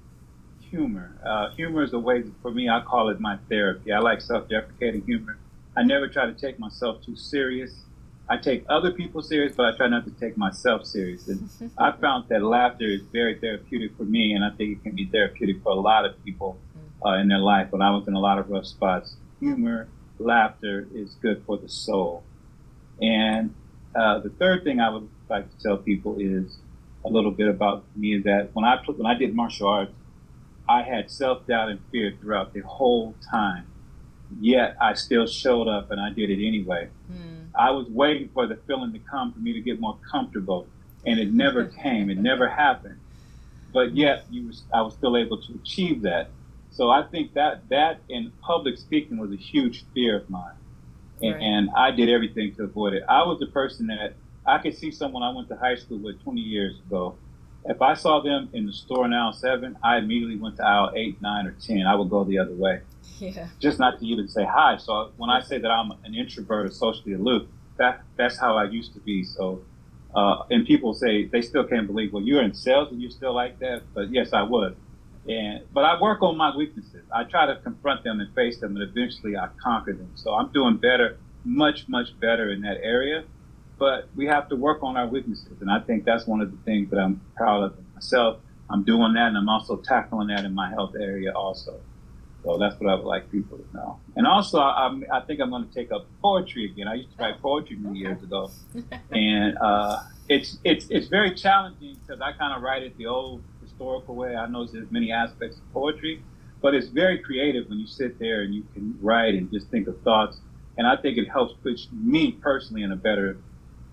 humor. 0.60 1.18
Uh, 1.26 1.52
humor 1.52 1.84
is 1.84 1.94
a 1.94 2.00
way, 2.00 2.26
for 2.42 2.52
me, 2.52 2.68
I 2.68 2.82
call 2.82 3.08
it 3.08 3.22
my 3.22 3.38
therapy. 3.48 3.94
I 3.94 4.00
like 4.00 4.20
self 4.20 4.50
deprecating 4.50 5.06
humor. 5.06 5.38
I 5.78 5.84
never 5.84 6.10
try 6.10 6.26
to 6.26 6.34
take 6.34 6.60
myself 6.60 7.02
too 7.02 7.16
serious. 7.16 7.72
I 8.28 8.36
take 8.36 8.66
other 8.68 8.92
people 8.92 9.22
serious, 9.22 9.56
but 9.56 9.74
I 9.74 9.78
try 9.78 9.88
not 9.88 10.04
to 10.04 10.12
take 10.12 10.36
myself 10.36 10.86
serious. 10.86 11.30
And 11.30 11.50
I 11.78 11.94
found 11.94 12.28
that 12.28 12.44
laughter 12.44 12.88
is 12.88 13.04
very 13.14 13.40
therapeutic 13.40 13.96
for 13.96 14.04
me, 14.04 14.34
and 14.34 14.44
I 14.44 14.50
think 14.50 14.80
it 14.80 14.84
can 14.84 14.98
be 14.98 15.06
therapeutic 15.06 15.64
for 15.64 15.72
a 15.72 15.80
lot 15.80 16.04
of 16.04 16.22
people 16.26 16.58
uh, 17.06 17.14
in 17.14 17.28
their 17.28 17.40
life. 17.40 17.72
When 17.72 17.82
I 17.82 17.92
was 17.92 18.08
in 18.08 18.14
a 18.14 18.20
lot 18.20 18.40
of 18.40 18.50
rough 18.50 18.66
spots, 18.66 19.16
humor, 19.40 19.88
laughter 20.18 20.88
is 20.94 21.16
good 21.22 21.44
for 21.46 21.58
the 21.58 21.70
soul. 21.70 22.24
And 23.02 23.54
uh, 23.96 24.20
the 24.20 24.30
third 24.30 24.64
thing 24.64 24.80
I 24.80 24.90
would 24.90 25.10
like 25.30 25.50
to 25.50 25.64
tell 25.64 25.78
people 25.78 26.18
is 26.20 26.58
a 27.06 27.10
little 27.10 27.32
bit 27.32 27.48
about 27.48 27.84
me 27.96 28.16
is 28.16 28.24
that 28.26 28.50
when 28.54 28.66
I 28.66 28.78
when 28.86 29.06
I 29.06 29.18
did 29.18 29.34
martial 29.34 29.68
arts, 29.68 29.94
I 30.68 30.84
had 30.84 31.10
self 31.10 31.48
doubt 31.48 31.70
and 31.70 31.80
fear 31.92 32.14
throughout 32.20 32.54
the 32.54 32.62
whole 32.62 33.16
time. 33.32 33.66
Yet 34.40 34.78
I 34.80 34.94
still 34.94 35.26
showed 35.26 35.68
up 35.68 35.90
and 35.90 36.00
I 36.00 36.12
did 36.12 36.30
it 36.30 36.46
anyway. 36.46 36.90
Mm. 37.12 37.48
I 37.56 37.72
was 37.72 37.88
waiting 37.90 38.30
for 38.34 38.46
the 38.46 38.58
feeling 38.68 38.94
to 38.94 39.00
come 39.00 39.34
for 39.34 39.40
me 39.40 39.54
to 39.54 39.62
get 39.62 39.80
more 39.80 39.98
comfortable, 40.12 40.68
and 41.06 41.20
it 41.20 41.34
never 41.34 41.66
came. 41.84 42.10
It 42.10 42.20
never 42.20 42.48
happened. 42.48 43.00
But 43.74 43.96
yet, 43.96 44.26
you 44.30 44.48
was, 44.48 44.64
I 44.74 44.82
was 44.82 44.94
still 44.94 45.16
able 45.18 45.42
to 45.42 45.54
achieve 45.54 46.02
that. 46.04 46.30
So 46.72 46.90
I 46.90 47.04
think 47.04 47.34
that 47.34 47.68
that 47.70 48.00
in 48.10 48.32
public 48.42 48.78
speaking 48.78 49.18
was 49.18 49.32
a 49.32 49.36
huge 49.36 49.86
fear 49.94 50.18
of 50.18 50.30
mine, 50.30 50.56
and, 51.22 51.34
right. 51.34 51.42
and 51.42 51.70
I 51.76 51.92
did 51.92 52.10
everything 52.10 52.56
to 52.56 52.64
avoid 52.64 52.94
it. 52.94 53.04
I 53.10 53.24
was 53.24 53.40
the 53.40 53.48
person 53.48 53.88
that 53.88 54.14
I 54.46 54.58
could 54.60 54.78
see 54.78 54.92
someone 54.92 55.24
I 55.24 55.32
went 55.32 55.48
to 55.50 55.56
high 55.56 55.76
school 55.76 55.98
with 55.98 56.22
20 56.24 56.42
years 56.42 56.80
ago. 56.88 57.16
If 57.66 57.82
I 57.82 57.94
saw 57.94 58.22
them 58.22 58.50
in 58.54 58.66
the 58.66 58.74
store 58.74 59.06
in 59.06 59.14
aisle 59.14 59.34
seven, 59.34 59.78
I 59.84 59.98
immediately 59.98 60.38
went 60.38 60.58
to 60.58 60.66
aisle 60.66 60.92
eight, 60.96 61.22
nine, 61.22 61.46
or 61.46 61.52
ten. 61.52 61.86
I 61.86 61.96
would 61.96 62.10
go 62.10 62.24
the 62.24 62.40
other 62.40 62.54
way. 62.54 62.82
Yeah. 63.20 63.48
Just 63.60 63.80
not 63.80 64.00
to 64.00 64.06
even 64.06 64.30
say 64.30 64.46
hi. 64.46 64.78
So 64.78 65.12
when 65.18 65.30
I 65.30 65.42
say 65.42 65.58
that 65.58 65.70
I'm 65.70 65.92
an 66.04 66.16
introvert 66.16 66.68
or 66.68 66.72
socially 66.72 67.14
aloof, 67.14 67.48
that 67.78 68.02
that's 68.16 68.40
how 68.40 68.56
I 68.56 68.64
used 68.64 68.94
to 68.94 69.00
be. 69.00 69.24
So, 69.24 69.62
uh, 70.16 70.44
and 70.50 70.66
people 70.66 70.94
say 70.94 71.26
they 71.26 71.42
still 71.42 71.66
can't 71.66 71.86
believe, 71.86 72.14
well, 72.14 72.24
you're 72.24 72.42
in 72.42 72.54
sales 72.54 72.92
and 72.92 73.02
you're 73.02 73.12
still 73.12 73.34
like 73.34 73.60
that. 73.60 73.82
But 73.94 74.10
yes, 74.12 74.32
I 74.32 74.44
would. 74.44 74.76
And 75.30 75.64
but 75.72 75.86
I 75.86 76.02
work 76.02 76.24
on 76.24 76.38
my 76.38 76.56
weaknesses. 76.56 77.04
I 77.14 77.24
try 77.24 77.46
to 77.46 77.56
confront 77.58 78.04
them 78.04 78.20
and 78.20 78.34
face 78.34 78.58
them, 78.58 78.76
and 78.76 78.84
eventually 78.84 79.38
I 79.38 79.50
conquer 79.62 79.94
them. 79.94 80.12
So 80.16 80.34
I'm 80.34 80.52
doing 80.52 80.78
better, 80.78 81.18
much 81.46 81.88
much 81.88 82.20
better 82.20 82.52
in 82.52 82.62
that 82.62 82.78
area. 82.82 83.24
But 83.78 84.10
we 84.16 84.26
have 84.26 84.50
to 84.50 84.56
work 84.56 84.82
on 84.82 84.98
our 84.98 85.08
weaknesses, 85.08 85.62
and 85.62 85.72
I 85.72 85.80
think 85.80 86.04
that's 86.04 86.26
one 86.26 86.42
of 86.42 86.52
the 86.52 86.58
things 86.66 86.90
that 86.90 86.98
I'm 86.98 87.22
proud 87.38 87.64
of 87.64 87.76
myself. 87.94 88.40
I'm 88.72 88.84
doing 88.84 89.14
that, 89.14 89.28
and 89.28 89.38
I'm 89.38 89.48
also 89.50 89.78
tackling 89.78 90.28
that 90.28 90.46
in 90.46 90.54
my 90.54 90.70
health 90.70 90.96
area 91.00 91.32
also. 91.32 91.80
So 92.44 92.58
that's 92.58 92.80
what 92.80 92.90
I 92.90 92.96
would 92.96 93.06
like 93.06 93.32
people 93.32 93.58
to 93.58 93.66
know. 93.74 94.00
And 94.16 94.26
also, 94.26 94.60
I, 94.60 95.00
I 95.14 95.22
think 95.22 95.42
I'm 95.42 95.50
going 95.50 95.68
to 95.68 95.74
take 95.74 95.92
up 95.92 96.08
poetry 96.22 96.66
again. 96.66 96.88
I 96.88 96.96
used 96.96 97.16
to 97.18 97.24
write 97.24 97.42
poetry 97.42 97.76
many 97.78 98.00
years 98.00 98.22
ago, 98.24 98.50
and 99.12 99.58
uh, 99.60 100.02
it's 100.28 100.58
it's 100.64 100.88
it's 100.90 101.08
very 101.08 101.36
challenging 101.36 101.98
because 102.02 102.20
I 102.20 102.32
kind 102.34 102.56
of 102.56 102.64
write 102.64 102.84
it 102.84 102.98
the 102.98 103.06
old 103.06 103.44
historical 103.80 104.16
way. 104.16 104.36
I 104.36 104.46
know 104.48 104.68
there's 104.68 104.92
many 104.92 105.12
aspects 105.12 105.58
of 105.58 105.74
poetry, 105.74 106.22
but 106.62 106.74
it's 106.74 106.88
very 106.88 107.20
creative 107.20 107.70
when 107.70 107.80
you 107.80 107.88
sit 107.88 108.20
there 108.20 108.42
and 108.42 108.54
you 108.54 108.64
can 108.74 108.98
write 109.02 109.36
and 109.36 109.50
just 109.52 109.70
think 109.70 109.88
of 109.88 110.00
thoughts. 110.02 110.38
And 110.78 110.86
I 110.86 110.98
think 110.98 111.18
it 111.18 111.30
helps 111.30 111.54
put 111.64 111.80
me 111.92 112.34
personally 112.34 112.84
in 112.84 112.92
a 112.92 112.98
better 112.98 113.38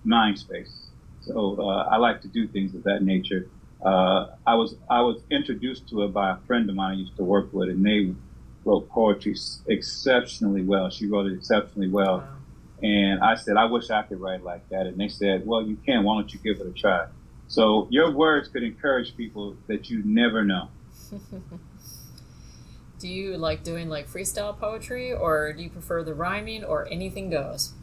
mind 0.03 0.39
space. 0.39 0.89
So 1.21 1.57
uh, 1.59 1.87
I 1.89 1.97
like 1.97 2.21
to 2.21 2.27
do 2.27 2.47
things 2.47 2.75
of 2.75 2.83
that 2.83 3.01
nature. 3.01 3.47
Uh, 3.83 4.27
I 4.45 4.55
was 4.55 4.75
I 4.89 5.01
was 5.01 5.21
introduced 5.31 5.87
to 5.89 6.03
it 6.03 6.13
by 6.13 6.31
a 6.31 6.37
friend 6.47 6.69
of 6.69 6.75
mine 6.75 6.95
I 6.95 6.99
used 6.99 7.15
to 7.17 7.23
work 7.23 7.53
with, 7.53 7.69
and 7.69 7.85
they 7.85 8.13
wrote 8.65 8.89
poetry 8.89 9.35
exceptionally 9.67 10.63
well. 10.63 10.89
She 10.89 11.07
wrote 11.07 11.27
it 11.27 11.33
exceptionally 11.33 11.89
well. 11.89 12.17
Wow. 12.17 12.27
And 12.81 13.21
I 13.21 13.35
said, 13.35 13.55
I 13.57 13.65
wish 13.65 13.89
I 13.89 14.03
could 14.03 14.19
write 14.19 14.43
like 14.43 14.67
that. 14.69 14.87
And 14.87 14.97
they 14.97 15.09
said, 15.09 15.45
Well, 15.45 15.61
you 15.61 15.77
can. 15.85 16.03
Why 16.03 16.15
don't 16.15 16.33
you 16.33 16.39
give 16.39 16.59
it 16.59 16.67
a 16.67 16.71
try? 16.71 17.05
So 17.47 17.87
your 17.89 18.11
words 18.11 18.49
could 18.49 18.63
encourage 18.63 19.15
people 19.15 19.55
that 19.67 19.89
you 19.89 20.01
never 20.03 20.43
know. 20.43 20.69
do 22.99 23.07
you 23.07 23.37
like 23.37 23.63
doing 23.63 23.89
like 23.89 24.09
freestyle 24.09 24.57
poetry 24.57 25.13
or 25.13 25.53
do 25.53 25.63
you 25.63 25.69
prefer 25.69 26.03
the 26.03 26.13
rhyming 26.13 26.63
or 26.63 26.87
anything 26.91 27.29
goes? 27.29 27.73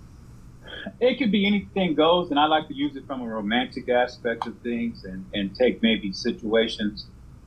It 1.00 1.18
could 1.18 1.30
be 1.30 1.46
anything 1.46 1.94
goes, 1.94 2.30
and 2.30 2.38
I 2.38 2.46
like 2.46 2.68
to 2.68 2.74
use 2.74 2.96
it 2.96 3.06
from 3.06 3.20
a 3.22 3.26
romantic 3.26 3.88
aspect 3.88 4.46
of 4.46 4.58
things 4.58 5.04
and, 5.04 5.24
and 5.32 5.54
take 5.54 5.82
maybe 5.82 6.12
situations 6.12 7.06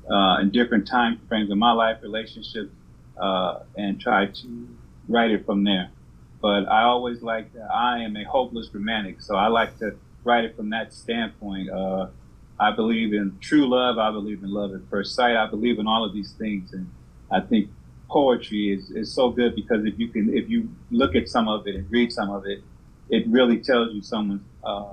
uh, 0.09 0.37
in 0.41 0.49
different 0.51 0.87
time 0.87 1.19
frames 1.27 1.51
of 1.51 1.57
my 1.57 1.71
life, 1.71 1.97
relationships, 2.01 2.71
uh, 3.19 3.59
and 3.75 3.99
try 3.99 4.27
to 4.27 4.67
write 5.09 5.31
it 5.31 5.45
from 5.45 5.63
there. 5.63 5.89
But 6.41 6.69
I 6.69 6.83
always 6.83 7.21
like, 7.21 7.49
I 7.55 7.99
am 7.99 8.15
a 8.15 8.23
hopeless 8.23 8.69
romantic, 8.73 9.21
so 9.21 9.35
I 9.35 9.47
like 9.47 9.77
to 9.79 9.95
write 10.27 10.43
it 10.43 10.55
from 10.55 10.69
that 10.71 10.93
standpoint. 10.93 11.69
Uh, 11.69 12.07
I 12.59 12.71
believe 12.75 13.13
in 13.13 13.37
true 13.39 13.67
love. 13.67 13.97
I 13.97 14.11
believe 14.11 14.43
in 14.43 14.51
love 14.51 14.73
at 14.73 14.81
first 14.89 15.15
sight. 15.15 15.35
I 15.35 15.47
believe 15.47 15.79
in 15.79 15.87
all 15.87 16.03
of 16.03 16.13
these 16.13 16.31
things, 16.33 16.73
and 16.73 16.89
I 17.31 17.39
think 17.39 17.69
poetry 18.09 18.73
is, 18.73 18.89
is 18.91 19.13
so 19.13 19.29
good 19.29 19.55
because 19.55 19.85
if 19.85 19.97
you 19.97 20.07
can, 20.09 20.35
if 20.35 20.49
you 20.49 20.69
look 20.91 21.15
at 21.15 21.29
some 21.29 21.47
of 21.47 21.67
it 21.67 21.75
and 21.75 21.89
read 21.89 22.11
some 22.11 22.29
of 22.29 22.45
it, 22.45 22.61
it 23.09 23.25
really 23.27 23.59
tells 23.59 23.93
you 23.93 24.01
someone's 24.01 24.41
uh, 24.63 24.85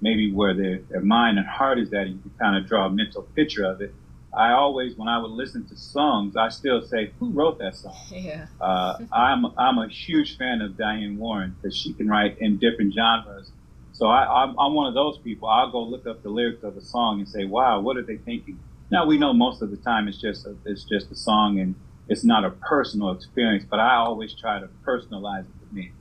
maybe 0.00 0.32
where 0.32 0.54
their, 0.54 0.78
their 0.90 1.00
mind 1.00 1.38
and 1.38 1.46
heart 1.46 1.78
is 1.78 1.92
at. 1.92 2.08
You 2.08 2.18
can 2.18 2.32
kind 2.38 2.56
of 2.56 2.66
draw 2.66 2.86
a 2.86 2.90
mental 2.90 3.22
picture 3.22 3.64
of 3.64 3.80
it. 3.80 3.94
I 4.36 4.52
always, 4.52 4.96
when 4.96 5.08
I 5.08 5.18
would 5.18 5.30
listen 5.30 5.66
to 5.68 5.76
songs, 5.76 6.36
I 6.36 6.48
still 6.48 6.82
say, 6.82 7.10
"Who 7.20 7.30
wrote 7.30 7.58
that 7.58 7.76
song?" 7.76 7.96
Yeah. 8.10 8.46
uh, 8.60 8.98
I'm 9.12 9.46
I'm 9.56 9.78
a 9.78 9.88
huge 9.88 10.36
fan 10.36 10.60
of 10.60 10.76
Diane 10.76 11.16
Warren 11.18 11.56
because 11.56 11.76
she 11.76 11.92
can 11.92 12.08
write 12.08 12.38
in 12.38 12.58
different 12.58 12.92
genres 12.94 13.50
so 13.96 14.08
I, 14.08 14.42
I'm, 14.42 14.54
I'm 14.58 14.74
one 14.74 14.86
of 14.86 14.92
those 14.92 15.16
people. 15.18 15.48
I'll 15.48 15.70
go 15.70 15.82
look 15.82 16.06
up 16.06 16.22
the 16.22 16.28
lyrics 16.28 16.62
of 16.62 16.76
a 16.76 16.82
song 16.82 17.20
and 17.20 17.28
say, 17.28 17.46
"Wow, 17.46 17.80
what 17.80 17.96
are 17.96 18.02
they 18.02 18.18
thinking?" 18.18 18.58
Now 18.90 19.06
we 19.06 19.16
know 19.16 19.32
most 19.32 19.62
of 19.62 19.70
the 19.70 19.78
time 19.78 20.06
it's 20.06 20.20
just 20.20 20.44
a, 20.44 20.54
it's 20.66 20.84
just 20.84 21.10
a 21.10 21.16
song 21.16 21.60
and 21.60 21.74
it's 22.06 22.22
not 22.22 22.44
a 22.44 22.50
personal 22.50 23.10
experience, 23.10 23.64
but 23.68 23.80
I 23.80 23.96
always 23.96 24.34
try 24.34 24.60
to 24.60 24.68
personalize 24.86 25.40
it 25.46 25.54
for 25.66 25.74
me. 25.74 25.92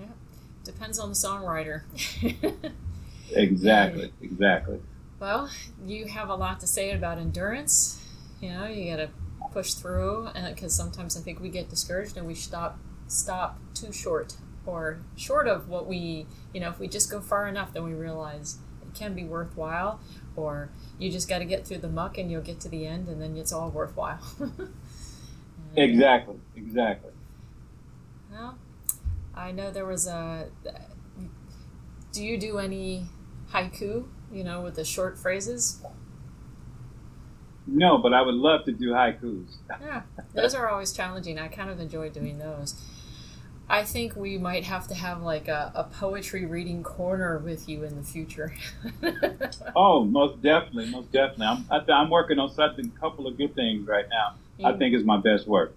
Yeah, 0.00 0.06
depends 0.64 0.98
on 0.98 1.10
the 1.10 1.14
songwriter. 1.14 1.82
exactly, 3.32 4.10
exactly. 4.22 4.80
Well, 5.20 5.50
you 5.84 6.06
have 6.06 6.30
a 6.30 6.34
lot 6.34 6.60
to 6.60 6.66
say 6.66 6.92
about 6.92 7.18
endurance. 7.18 8.02
You 8.40 8.52
know, 8.52 8.66
you 8.66 8.96
got 8.96 9.02
to 9.02 9.10
push 9.52 9.74
through 9.74 10.28
uh, 10.28 10.48
because 10.48 10.74
sometimes 10.74 11.14
I 11.14 11.20
think 11.20 11.40
we 11.40 11.50
get 11.50 11.68
discouraged 11.68 12.16
and 12.16 12.26
we 12.26 12.34
stop 12.34 12.78
stop 13.06 13.58
too 13.74 13.92
short 13.92 14.36
or 14.68 15.00
short 15.16 15.48
of 15.48 15.68
what 15.68 15.86
we, 15.86 16.26
you 16.52 16.60
know, 16.60 16.68
if 16.68 16.78
we 16.78 16.86
just 16.86 17.10
go 17.10 17.20
far 17.20 17.48
enough, 17.48 17.72
then 17.72 17.84
we 17.84 17.94
realize 17.94 18.58
it 18.82 18.94
can 18.94 19.14
be 19.14 19.24
worthwhile, 19.24 19.98
or 20.36 20.70
you 20.98 21.10
just 21.10 21.26
got 21.26 21.38
to 21.38 21.46
get 21.46 21.66
through 21.66 21.78
the 21.78 21.88
muck 21.88 22.18
and 22.18 22.30
you'll 22.30 22.42
get 22.42 22.60
to 22.60 22.68
the 22.68 22.86
end 22.86 23.08
and 23.08 23.20
then 23.20 23.36
it's 23.36 23.52
all 23.52 23.70
worthwhile. 23.70 24.20
exactly, 25.76 26.36
exactly. 26.54 27.12
Well, 28.30 28.58
I 29.34 29.52
know 29.52 29.70
there 29.70 29.86
was 29.86 30.06
a. 30.06 30.48
Do 32.12 32.22
you 32.22 32.38
do 32.38 32.58
any 32.58 33.06
haiku, 33.52 34.06
you 34.30 34.44
know, 34.44 34.60
with 34.60 34.76
the 34.76 34.84
short 34.84 35.16
phrases? 35.16 35.82
No, 37.66 37.98
but 37.98 38.12
I 38.12 38.20
would 38.20 38.34
love 38.34 38.64
to 38.66 38.72
do 38.72 38.90
haikus. 38.90 39.56
yeah, 39.80 40.02
those 40.34 40.54
are 40.54 40.68
always 40.68 40.92
challenging. 40.92 41.38
I 41.38 41.48
kind 41.48 41.70
of 41.70 41.80
enjoy 41.80 42.10
doing 42.10 42.38
those. 42.38 42.82
I 43.70 43.84
think 43.84 44.16
we 44.16 44.38
might 44.38 44.64
have 44.64 44.88
to 44.88 44.94
have 44.94 45.22
like 45.22 45.46
a, 45.48 45.70
a 45.74 45.84
poetry 45.84 46.46
reading 46.46 46.82
corner 46.82 47.38
with 47.38 47.68
you 47.68 47.84
in 47.84 47.96
the 47.96 48.02
future. 48.02 48.54
oh, 49.76 50.04
most 50.04 50.40
definitely, 50.40 50.90
most 50.90 51.12
definitely. 51.12 51.46
I'm 51.46 51.84
I, 51.88 52.02
am 52.02 52.08
working 52.08 52.38
on 52.38 52.50
something, 52.50 52.90
a 52.96 53.00
couple 53.00 53.26
of 53.26 53.36
good 53.36 53.54
things 53.54 53.86
right 53.86 54.06
now. 54.08 54.34
Yeah. 54.56 54.68
I 54.68 54.76
think 54.76 54.94
is 54.94 55.04
my 55.04 55.18
best 55.18 55.46
work. 55.46 55.74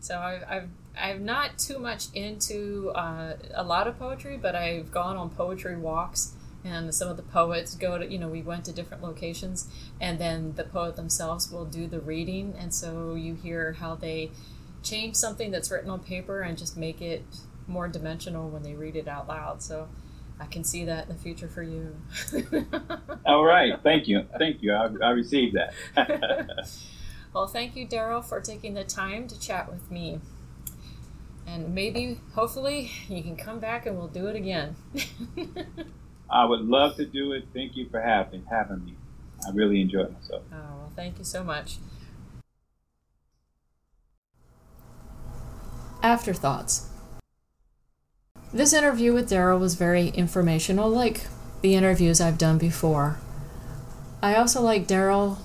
So 0.00 0.18
I've, 0.18 0.44
I've 0.48 0.68
I'm 1.00 1.24
not 1.24 1.58
too 1.58 1.78
much 1.78 2.06
into 2.14 2.90
uh, 2.94 3.34
a 3.54 3.62
lot 3.62 3.86
of 3.86 3.98
poetry, 3.98 4.36
but 4.36 4.54
I've 4.54 4.90
gone 4.90 5.16
on 5.16 5.30
poetry 5.30 5.76
walks, 5.76 6.34
and 6.64 6.92
some 6.94 7.08
of 7.08 7.16
the 7.16 7.22
poets 7.22 7.74
go 7.74 7.98
to 7.98 8.06
you 8.06 8.18
know 8.18 8.28
we 8.28 8.42
went 8.42 8.64
to 8.66 8.72
different 8.72 9.02
locations, 9.02 9.68
and 10.00 10.18
then 10.18 10.54
the 10.54 10.64
poet 10.64 10.96
themselves 10.96 11.50
will 11.50 11.64
do 11.64 11.86
the 11.86 12.00
reading, 12.00 12.54
and 12.58 12.72
so 12.72 13.14
you 13.14 13.34
hear 13.34 13.72
how 13.74 13.94
they 13.94 14.30
change 14.88 15.16
something 15.16 15.50
that's 15.50 15.70
written 15.70 15.90
on 15.90 16.00
paper 16.00 16.40
and 16.40 16.56
just 16.56 16.76
make 16.76 17.00
it 17.00 17.24
more 17.66 17.88
dimensional 17.88 18.48
when 18.48 18.62
they 18.62 18.74
read 18.74 18.96
it 18.96 19.08
out 19.08 19.28
loud. 19.28 19.62
So 19.62 19.88
I 20.40 20.46
can 20.46 20.64
see 20.64 20.84
that 20.84 21.08
in 21.08 21.08
the 21.14 21.20
future 21.20 21.48
for 21.48 21.62
you. 21.62 21.96
All 23.26 23.44
right. 23.44 23.74
Thank 23.82 24.08
you. 24.08 24.24
Thank 24.38 24.62
you. 24.62 24.72
I, 24.72 24.88
I 25.02 25.10
received 25.10 25.56
that. 25.56 26.78
well, 27.34 27.46
thank 27.46 27.76
you, 27.76 27.86
Darrell, 27.86 28.22
for 28.22 28.40
taking 28.40 28.74
the 28.74 28.84
time 28.84 29.28
to 29.28 29.38
chat 29.38 29.70
with 29.70 29.90
me. 29.90 30.20
And 31.46 31.74
maybe, 31.74 32.20
hopefully, 32.34 32.90
you 33.08 33.22
can 33.22 33.36
come 33.36 33.58
back 33.58 33.86
and 33.86 33.96
we'll 33.96 34.08
do 34.08 34.26
it 34.26 34.36
again. 34.36 34.76
I 36.30 36.44
would 36.44 36.60
love 36.60 36.96
to 36.96 37.06
do 37.06 37.32
it. 37.32 37.46
Thank 37.54 37.74
you 37.74 37.88
for 37.88 38.02
having 38.02 38.44
having 38.50 38.84
me. 38.84 38.94
I 39.46 39.50
really 39.52 39.80
enjoyed 39.80 40.12
myself. 40.12 40.42
Oh, 40.52 40.56
well, 40.56 40.92
thank 40.94 41.18
you 41.18 41.24
so 41.24 41.42
much. 41.42 41.78
Afterthoughts. 46.02 46.88
This 48.52 48.72
interview 48.72 49.12
with 49.12 49.28
Darrell 49.28 49.58
was 49.58 49.74
very 49.74 50.08
informational, 50.08 50.88
like 50.88 51.26
the 51.60 51.74
interviews 51.74 52.20
I've 52.20 52.38
done 52.38 52.56
before. 52.56 53.18
I 54.22 54.36
also 54.36 54.62
like 54.62 54.86
Darrell. 54.86 55.38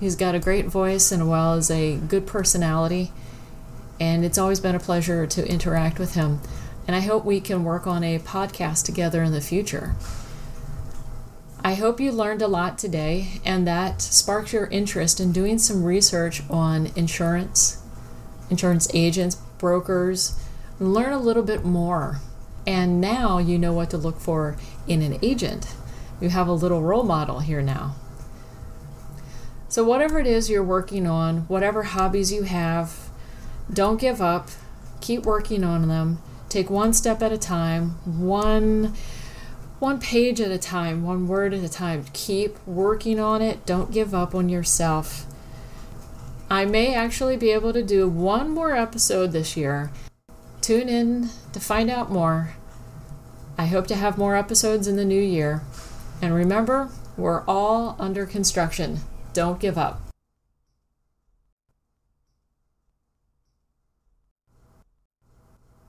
He's 0.00 0.16
got 0.16 0.34
a 0.34 0.40
great 0.40 0.66
voice 0.66 1.12
and 1.12 1.28
well 1.28 1.52
as 1.52 1.70
a 1.70 1.96
good 1.96 2.26
personality, 2.26 3.12
and 4.00 4.24
it's 4.24 4.38
always 4.38 4.58
been 4.58 4.74
a 4.74 4.80
pleasure 4.80 5.26
to 5.26 5.46
interact 5.46 5.98
with 5.98 6.14
him. 6.14 6.40
And 6.86 6.96
I 6.96 7.00
hope 7.00 7.24
we 7.26 7.40
can 7.40 7.62
work 7.62 7.86
on 7.86 8.02
a 8.02 8.18
podcast 8.18 8.86
together 8.86 9.22
in 9.22 9.32
the 9.32 9.42
future. 9.42 9.94
I 11.62 11.74
hope 11.74 12.00
you 12.00 12.10
learned 12.10 12.40
a 12.40 12.48
lot 12.48 12.78
today 12.78 13.40
and 13.44 13.66
that 13.66 14.00
sparks 14.00 14.54
your 14.54 14.66
interest 14.68 15.20
in 15.20 15.30
doing 15.30 15.58
some 15.58 15.84
research 15.84 16.42
on 16.48 16.90
insurance, 16.96 17.82
insurance 18.48 18.88
agents, 18.94 19.36
brokers, 19.60 20.36
learn 20.80 21.12
a 21.12 21.18
little 21.18 21.44
bit 21.44 21.64
more. 21.64 22.18
And 22.66 23.00
now 23.00 23.38
you 23.38 23.58
know 23.58 23.72
what 23.72 23.90
to 23.90 23.96
look 23.96 24.18
for 24.18 24.56
in 24.88 25.02
an 25.02 25.18
agent. 25.22 25.74
You 26.20 26.30
have 26.30 26.48
a 26.48 26.52
little 26.52 26.82
role 26.82 27.04
model 27.04 27.38
here 27.38 27.62
now. 27.62 27.94
So, 29.68 29.84
whatever 29.84 30.18
it 30.18 30.26
is 30.26 30.50
you're 30.50 30.64
working 30.64 31.06
on, 31.06 31.42
whatever 31.42 31.84
hobbies 31.84 32.32
you 32.32 32.42
have, 32.42 33.08
don't 33.72 34.00
give 34.00 34.20
up. 34.20 34.48
Keep 35.00 35.24
working 35.24 35.62
on 35.62 35.86
them. 35.86 36.20
Take 36.48 36.68
one 36.68 36.92
step 36.92 37.22
at 37.22 37.30
a 37.30 37.38
time, 37.38 37.90
one 38.04 38.94
one 39.78 39.98
page 39.98 40.40
at 40.40 40.50
a 40.50 40.58
time, 40.58 41.04
one 41.04 41.26
word 41.26 41.54
at 41.54 41.64
a 41.64 41.68
time. 41.68 42.04
Keep 42.12 42.66
working 42.66 43.18
on 43.18 43.40
it. 43.40 43.64
Don't 43.64 43.90
give 43.90 44.12
up 44.12 44.34
on 44.34 44.48
yourself. 44.48 45.24
I 46.52 46.64
may 46.64 46.96
actually 46.96 47.36
be 47.36 47.52
able 47.52 47.72
to 47.72 47.82
do 47.82 48.08
one 48.08 48.50
more 48.50 48.74
episode 48.74 49.30
this 49.30 49.56
year. 49.56 49.92
Tune 50.60 50.88
in 50.88 51.28
to 51.52 51.60
find 51.60 51.88
out 51.88 52.10
more. 52.10 52.54
I 53.56 53.66
hope 53.66 53.86
to 53.86 53.94
have 53.94 54.18
more 54.18 54.34
episodes 54.34 54.88
in 54.88 54.96
the 54.96 55.04
new 55.04 55.22
year. 55.22 55.62
And 56.20 56.34
remember, 56.34 56.90
we're 57.16 57.44
all 57.44 57.94
under 58.00 58.26
construction. 58.26 58.98
Don't 59.32 59.60
give 59.60 59.78
up. 59.78 60.09